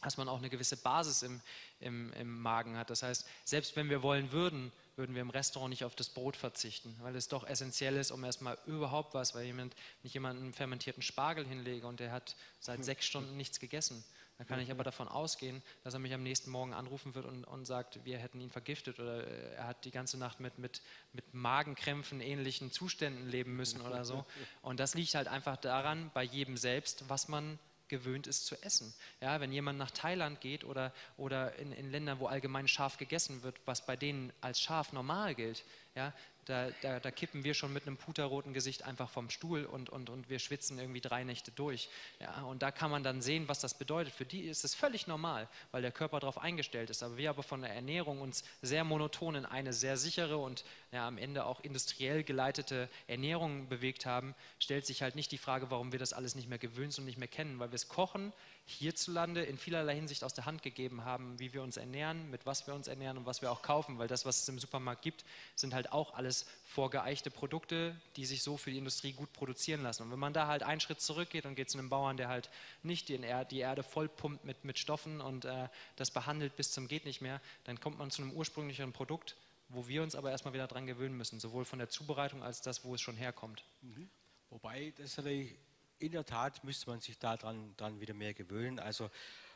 [0.00, 1.42] dass man auch eine gewisse Basis im,
[1.80, 2.88] im, im Magen hat.
[2.88, 6.36] Das heißt, selbst wenn wir wollen würden, würden wir im Restaurant nicht auf das Brot
[6.36, 10.52] verzichten, weil es doch essentiell ist, um erstmal überhaupt was, weil jemand, nicht jemand einen
[10.52, 14.04] fermentierten Spargel hinlege und der hat seit sechs Stunden nichts gegessen.
[14.38, 17.44] Da kann ich aber davon ausgehen, dass er mich am nächsten Morgen anrufen wird und,
[17.44, 20.80] und sagt, wir hätten ihn vergiftet oder er hat die ganze Nacht mit, mit,
[21.12, 24.24] mit Magenkrämpfen, ähnlichen Zuständen leben müssen oder so.
[24.62, 27.58] Und das liegt halt einfach daran, bei jedem selbst, was man
[27.88, 28.92] gewöhnt ist zu essen.
[29.20, 33.42] Ja, wenn jemand nach Thailand geht oder, oder in, in Ländern, wo allgemein scharf gegessen
[33.42, 35.64] wird, was bei denen als scharf normal gilt,
[35.94, 36.12] ja,
[36.48, 40.08] da, da, da, kippen wir schon mit einem puterroten Gesicht einfach vom Stuhl und, und,
[40.08, 41.88] und wir schwitzen irgendwie drei Nächte durch.
[42.20, 44.14] Ja, und da kann man dann sehen, was das bedeutet.
[44.14, 47.02] Für die ist es völlig normal, weil der Körper darauf eingestellt ist.
[47.02, 51.06] Aber wir aber von der Ernährung uns sehr monoton in eine sehr sichere und ja,
[51.06, 55.92] am Ende auch industriell geleitete Ernährung bewegt haben, stellt sich halt nicht die Frage, warum
[55.92, 58.32] wir das alles nicht mehr gewöhnt und nicht mehr kennen, weil wir es kochen,
[58.68, 62.66] hierzulande in vielerlei Hinsicht aus der Hand gegeben haben, wie wir uns ernähren, mit was
[62.66, 65.24] wir uns ernähren und was wir auch kaufen, weil das, was es im Supermarkt gibt,
[65.56, 70.02] sind halt auch alles vorgeeichte Produkte, die sich so für die Industrie gut produzieren lassen.
[70.02, 72.50] Und wenn man da halt einen Schritt zurückgeht und geht zu einem Bauern, der halt
[72.82, 73.18] nicht die,
[73.58, 77.80] Erde vollpumpt mit, mit Stoffen und äh, das behandelt bis zum geht nicht mehr, dann
[77.80, 79.34] kommt man zu einem ursprünglicheren Produkt,
[79.70, 82.84] wo wir uns aber erstmal wieder dran gewöhnen müssen, sowohl von der Zubereitung als das,
[82.84, 83.64] wo es schon herkommt.
[83.80, 84.10] Mhm.
[84.50, 85.54] Wobei das natürlich
[85.98, 88.78] in der Tat müsste man sich daran dran wieder mehr gewöhnen.
[88.78, 89.10] Also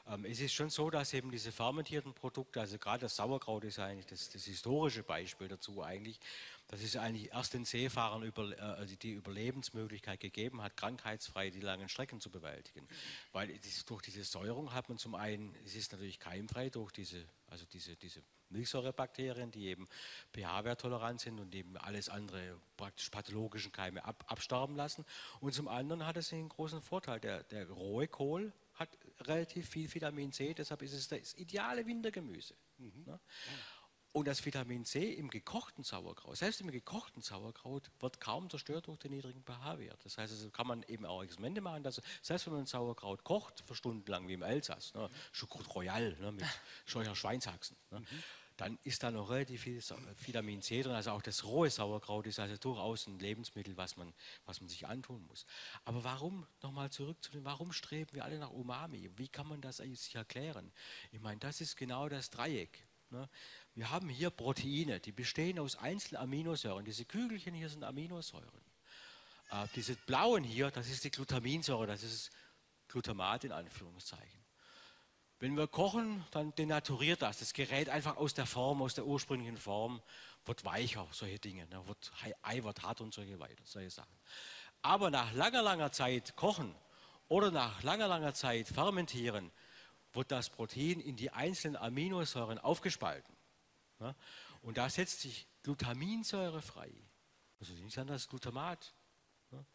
[0.08, 3.78] Ähm, es ist schon so, dass eben diese fermentierten Produkte, also gerade das Sauerkraut ist
[3.78, 6.18] eigentlich das, das historische Beispiel dazu eigentlich,
[6.66, 11.60] dass es eigentlich erst den Seefahrern über, äh, also die Überlebensmöglichkeit gegeben hat, krankheitsfrei die
[11.60, 12.86] langen Strecken zu bewältigen.
[13.32, 17.24] Weil es, durch diese Säuerung hat man zum einen, es ist natürlich keimfrei durch diese,
[17.46, 18.22] also diese, diese
[18.52, 19.88] Milchsäurebakterien, die eben
[20.32, 25.04] pH-werttolerant sind und eben alles andere praktisch pathologischen Keime ab, absterben lassen.
[25.40, 27.20] Und zum anderen hat es einen großen Vorteil.
[27.20, 28.88] Der, der rohe Kohl hat
[29.20, 32.54] relativ viel Vitamin C, deshalb ist es das ideale Wintergemüse.
[32.78, 33.04] Mhm.
[33.06, 33.20] Ne?
[34.14, 38.98] Und das Vitamin C im gekochten Sauerkraut, selbst im gekochten Sauerkraut, wird kaum zerstört durch
[38.98, 40.04] den niedrigen pH-Wert.
[40.04, 43.60] Das heißt, also kann man eben auch Experimente machen, dass selbst wenn man Sauerkraut kocht,
[43.66, 46.44] für stundenlang wie im Elsass, ne, Choucroute Royal ne, mit
[46.86, 48.06] solcher Schweinshaxen, ne, mhm.
[48.62, 49.82] Dann ist da noch relativ viel
[50.24, 50.92] Vitamin C drin.
[50.92, 54.14] Also auch das rohe Sauerkraut ist also durchaus ein Lebensmittel, was man,
[54.46, 55.46] was man sich antun muss.
[55.84, 59.10] Aber warum, nochmal zurück zu dem, warum streben wir alle nach Umami?
[59.16, 60.70] Wie kann man das sich erklären?
[61.10, 62.86] Ich meine, das ist genau das Dreieck.
[63.10, 63.28] Ne?
[63.74, 66.84] Wir haben hier Proteine, die bestehen aus einzelnen Aminosäuren.
[66.84, 68.62] Diese Kügelchen hier sind Aminosäuren.
[69.50, 72.30] Äh, diese blauen hier, das ist die Glutaminsäure, das ist
[72.86, 74.41] Glutamat in Anführungszeichen.
[75.42, 77.40] Wenn wir kochen, dann denaturiert das.
[77.40, 80.00] Das gerät einfach aus der Form, aus der ursprünglichen Form,
[80.44, 81.66] wird weicher, solche Dinge.
[81.66, 81.84] Ne?
[81.88, 82.12] Wird,
[82.42, 84.16] Ei wird hart und solche, weiter, solche Sachen.
[84.82, 86.72] Aber nach langer, langer Zeit kochen
[87.26, 89.50] oder nach langer, langer Zeit fermentieren,
[90.12, 93.34] wird das Protein in die einzelnen Aminosäuren aufgespalten.
[93.98, 94.14] Ne?
[94.60, 96.92] Und da setzt sich Glutaminsäure frei.
[97.58, 98.94] Also nicht anders Glutamat.
[99.50, 99.66] Ne?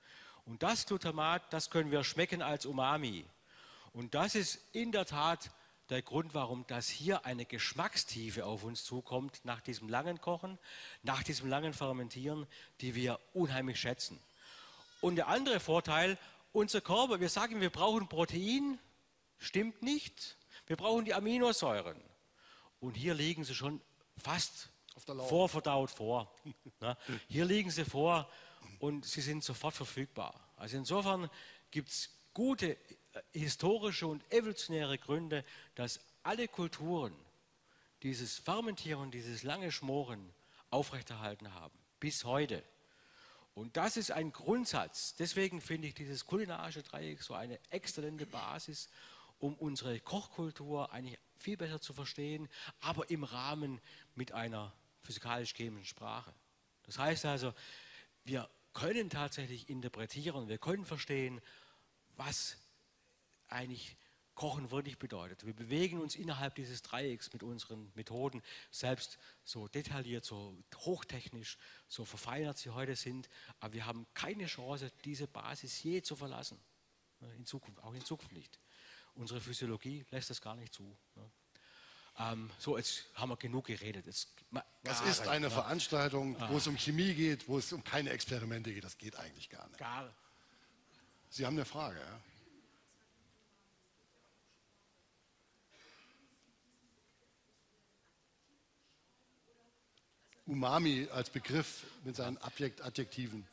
[0.45, 3.25] Und das Glutamat, das können wir schmecken als Umami.
[3.97, 5.49] Und das ist in der Tat
[5.89, 10.59] der Grund, warum das hier eine Geschmackstiefe auf uns zukommt nach diesem langen Kochen,
[11.01, 12.45] nach diesem langen Fermentieren,
[12.79, 14.19] die wir unheimlich schätzen.
[15.01, 16.19] Und der andere Vorteil,
[16.51, 18.77] unser Körper, wir sagen, wir brauchen Protein,
[19.39, 20.37] stimmt nicht.
[20.67, 21.99] Wir brauchen die Aminosäuren.
[22.79, 23.81] Und hier liegen sie schon
[24.15, 24.69] fast
[25.27, 26.31] vorverdaut vor.
[26.81, 26.95] Ne?
[27.29, 28.29] Hier liegen sie vor
[28.77, 30.39] und sie sind sofort verfügbar.
[30.55, 31.31] Also insofern
[31.71, 32.77] gibt es gute
[33.33, 35.43] historische und evolutionäre Gründe,
[35.75, 37.15] dass alle Kulturen
[38.03, 40.33] dieses Fermentieren, dieses lange Schmoren
[40.69, 42.63] aufrechterhalten haben, bis heute.
[43.53, 45.15] Und das ist ein Grundsatz.
[45.15, 48.89] Deswegen finde ich dieses kulinarische Dreieck so eine exzellente Basis,
[49.39, 52.49] um unsere Kochkultur eigentlich viel besser zu verstehen,
[52.81, 53.81] aber im Rahmen
[54.15, 56.33] mit einer physikalisch-chemischen Sprache.
[56.83, 57.53] Das heißt also,
[58.25, 61.41] wir können tatsächlich interpretieren, wir können verstehen,
[62.15, 62.57] was
[63.49, 63.97] eigentlich
[64.37, 65.45] Kochen wirklich bedeutet.
[65.45, 72.05] Wir bewegen uns innerhalb dieses Dreiecks mit unseren Methoden, selbst so detailliert, so hochtechnisch, so
[72.05, 73.29] verfeinert sie heute sind,
[73.59, 76.59] aber wir haben keine Chance, diese Basis je zu verlassen.
[77.35, 78.59] In Zukunft, auch in Zukunft nicht.
[79.15, 80.95] Unsere Physiologie lässt das gar nicht zu.
[81.15, 81.31] Ne?
[82.19, 84.05] Ähm, so, jetzt haben wir genug geredet.
[84.05, 84.29] Jetzt,
[84.83, 85.51] das ist eine ja.
[85.51, 86.57] Veranstaltung, wo ah.
[86.57, 88.83] es um Chemie geht, wo es um keine Experimente geht.
[88.83, 89.79] Das geht eigentlich gar nicht.
[89.79, 90.13] Gar.
[91.29, 92.21] Sie haben eine Frage, ja?
[100.47, 103.45] Umami als Begriff mit seinen Adjektiven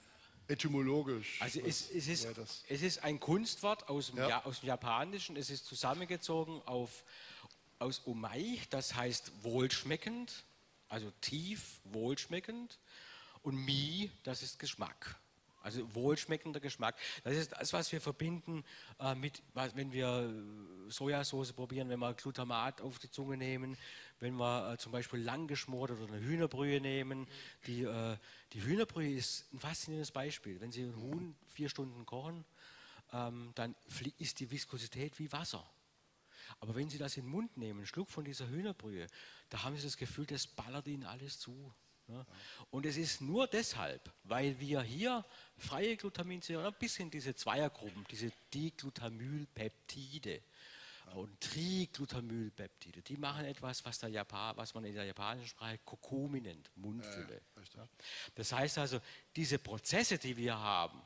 [0.48, 1.40] etymologisch?
[1.40, 2.26] Also es, es, ist,
[2.68, 4.44] es ist ein Kunstwort aus dem, ja.
[4.44, 5.36] aus dem Japanischen.
[5.36, 7.04] Es ist zusammengezogen auf,
[7.78, 10.44] aus Umai, das heißt wohlschmeckend,
[10.88, 12.78] also tief wohlschmeckend.
[13.42, 15.16] Und Mi, das ist Geschmack.
[15.64, 16.94] Also wohlschmeckender Geschmack.
[17.22, 18.64] Das ist das, was wir verbinden
[19.00, 20.30] äh, mit, wenn wir
[20.88, 23.78] Sojasauce probieren, wenn wir Glutamat auf die Zunge nehmen,
[24.20, 27.26] wenn wir äh, zum Beispiel langgeschmort oder eine Hühnerbrühe nehmen.
[27.66, 28.18] Die, äh,
[28.52, 30.60] die Hühnerbrühe ist ein faszinierendes Beispiel.
[30.60, 32.44] Wenn Sie ein Huhn vier Stunden kochen,
[33.14, 33.74] ähm, dann
[34.18, 35.66] ist die Viskosität wie Wasser.
[36.60, 39.06] Aber wenn Sie das in den Mund nehmen, einen Schluck von dieser Hühnerbrühe,
[39.48, 41.72] da haben Sie das Gefühl, das ballert Ihnen alles zu.
[42.08, 42.26] Ja.
[42.70, 45.24] Und es ist nur deshalb, weil wir hier
[45.56, 50.42] freie Glutaminsäure, ein bisschen diese Zweiergruppen, diese Diglutamylpeptide
[51.14, 56.40] und Triglutamylpeptide, die machen etwas, was, der Japan, was man in der japanischen Sprache Kokumi
[56.40, 57.40] nennt, Mundfülle.
[57.74, 57.88] Ja,
[58.34, 59.00] das heißt also,
[59.36, 61.00] diese Prozesse, die wir haben,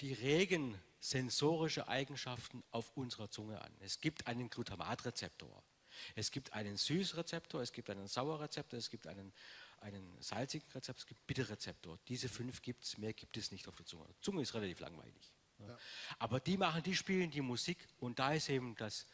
[0.00, 3.72] die regen sensorische Eigenschaften auf unserer Zunge an.
[3.80, 5.62] Es gibt einen Glutamatrezeptor,
[6.14, 9.32] es gibt einen Süßrezeptor, es gibt einen Sauerrezeptor, es gibt einen
[9.80, 11.98] einen salzigen Rezept, es gibt Bitterrezeptor.
[12.08, 14.06] Diese fünf gibt es, mehr gibt es nicht auf der Zunge.
[14.08, 15.32] Die Zunge ist relativ langweilig.
[15.58, 15.78] Ja.
[16.18, 19.06] Aber die machen, die spielen die Musik und da ist eben das,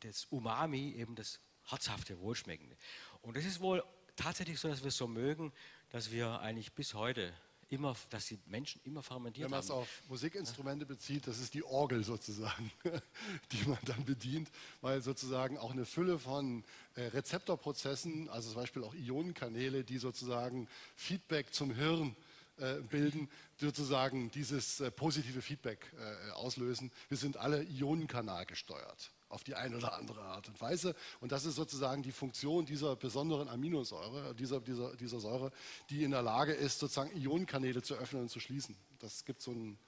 [0.00, 2.76] das Umami eben das herzhafte, wohlschmeckende.
[3.22, 3.82] Und es ist wohl
[4.16, 5.52] tatsächlich so, dass wir es so mögen,
[5.90, 7.34] dass wir eigentlich bis heute
[7.70, 9.80] immer, dass die Menschen immer fermentiert Wenn man es haben.
[9.80, 12.70] auf Musikinstrumente bezieht, das ist die Orgel sozusagen,
[13.52, 14.50] die man dann bedient,
[14.80, 16.64] weil sozusagen auch eine Fülle von
[16.94, 22.16] äh, Rezeptorprozessen, also zum Beispiel auch Ionenkanäle, die sozusagen Feedback zum Hirn
[22.58, 25.92] äh, bilden, sozusagen dieses äh, positive Feedback
[26.34, 26.90] auslösen.
[27.08, 30.94] Wir sind alle Ionenkanal gesteuert auf die eine oder andere Art und Weise.
[31.20, 35.52] Und das ist sozusagen die Funktion dieser besonderen Aminosäure, dieser, dieser, dieser Säure,
[35.90, 38.76] die in der Lage ist, sozusagen Ionenkanäle zu öffnen und zu schließen.
[38.98, 39.78] Das gibt so ein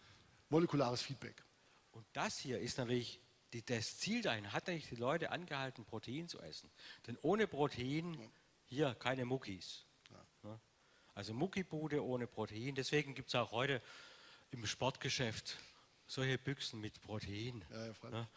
[0.49, 1.43] molekulares Feedback.
[1.93, 3.21] Und das hier ist natürlich
[3.53, 6.71] die, das Ziel dahin, hat natürlich die Leute angehalten, Protein zu essen.
[7.07, 8.31] Denn ohne Protein
[8.67, 9.85] hier keine Muckis.
[10.45, 10.61] Ja.
[11.15, 12.75] Also Muckibude ohne Protein.
[12.75, 13.83] Deswegen gibt es auch heute
[14.53, 15.59] im Sportgeschäft
[16.07, 17.65] solche Büchsen mit Protein.
[17.71, 18.29] Ja, ja,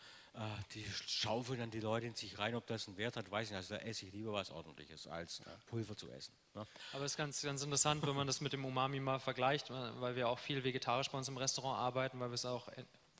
[0.73, 3.51] Die schaufeln dann die Leute in sich rein, ob das einen Wert hat, weiß ich
[3.51, 3.57] nicht.
[3.57, 6.33] Also da esse ich lieber was ordentliches, als Pulver zu essen.
[6.55, 6.65] ne?
[6.93, 10.15] Aber es ist ganz, ganz interessant, wenn man das mit dem Umami mal vergleicht, weil
[10.15, 12.67] wir auch viel vegetarisch bei uns im Restaurant arbeiten, weil wir es auch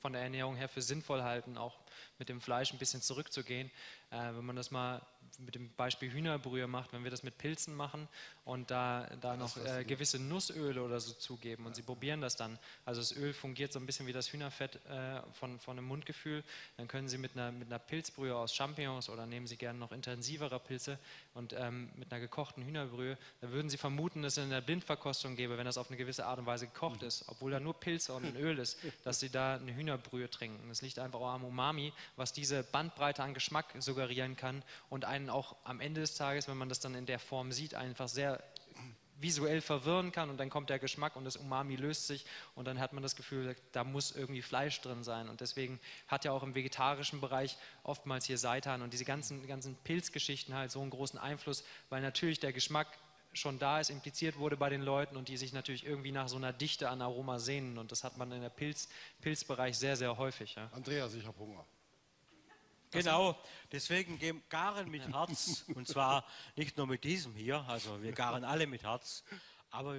[0.04, 1.80] von der Ernährung her für sinnvoll halten, auch
[2.20, 3.72] mit dem Fleisch ein bisschen zurückzugehen.
[4.12, 5.02] Äh, wenn man das mal
[5.40, 8.08] mit dem Beispiel Hühnerbrühe macht, wenn wir das mit Pilzen machen
[8.46, 12.60] und da, da noch äh, gewisse Nussöle oder so zugeben und sie probieren das dann,
[12.86, 16.44] also das Öl fungiert so ein bisschen wie das Hühnerfett äh, von, von einem Mundgefühl,
[16.78, 19.92] dann können Sie mit einer, mit einer Pilzbrühe aus Champignons oder nehmen Sie gerne noch
[19.92, 21.00] intensivere Pilze
[21.34, 25.36] und ähm, mit einer gekochten Hühnerbrühe, da würden Sie vermuten, dass es in der Blindverkostung
[25.36, 28.14] gäbe, wenn das auf eine gewisse Art und Weise gekocht ist, obwohl da nur Pilze
[28.14, 30.68] und ein Öl ist, dass Sie da eine Hühnerbrühe trinken.
[30.70, 35.23] Das liegt einfach auch am Umami, was diese Bandbreite an Geschmack suggerieren kann und einen
[35.30, 38.44] auch am Ende des Tages, wenn man das dann in der Form sieht, einfach sehr
[39.24, 42.80] visuell verwirren kann und dann kommt der Geschmack und das Umami löst sich und dann
[42.80, 46.44] hat man das Gefühl, da muss irgendwie Fleisch drin sein und deswegen hat ja auch
[46.44, 51.18] im vegetarischen Bereich oftmals hier Seitan und diese ganzen, ganzen Pilzgeschichten halt so einen großen
[51.18, 52.88] Einfluss, weil natürlich der Geschmack
[53.32, 56.36] schon da ist, impliziert wurde bei den Leuten und die sich natürlich irgendwie nach so
[56.36, 58.90] einer Dichte an Aroma sehnen und das hat man in der Pilz,
[59.22, 60.56] Pilzbereich sehr, sehr häufig.
[60.56, 60.70] Ja.
[60.74, 61.66] Andreas, ich habe Hunger.
[62.94, 63.36] Genau,
[63.72, 64.20] deswegen
[64.50, 66.26] garen mit Herz und zwar
[66.56, 69.24] nicht nur mit diesem hier, also wir garen alle mit Herz,
[69.72, 69.96] aber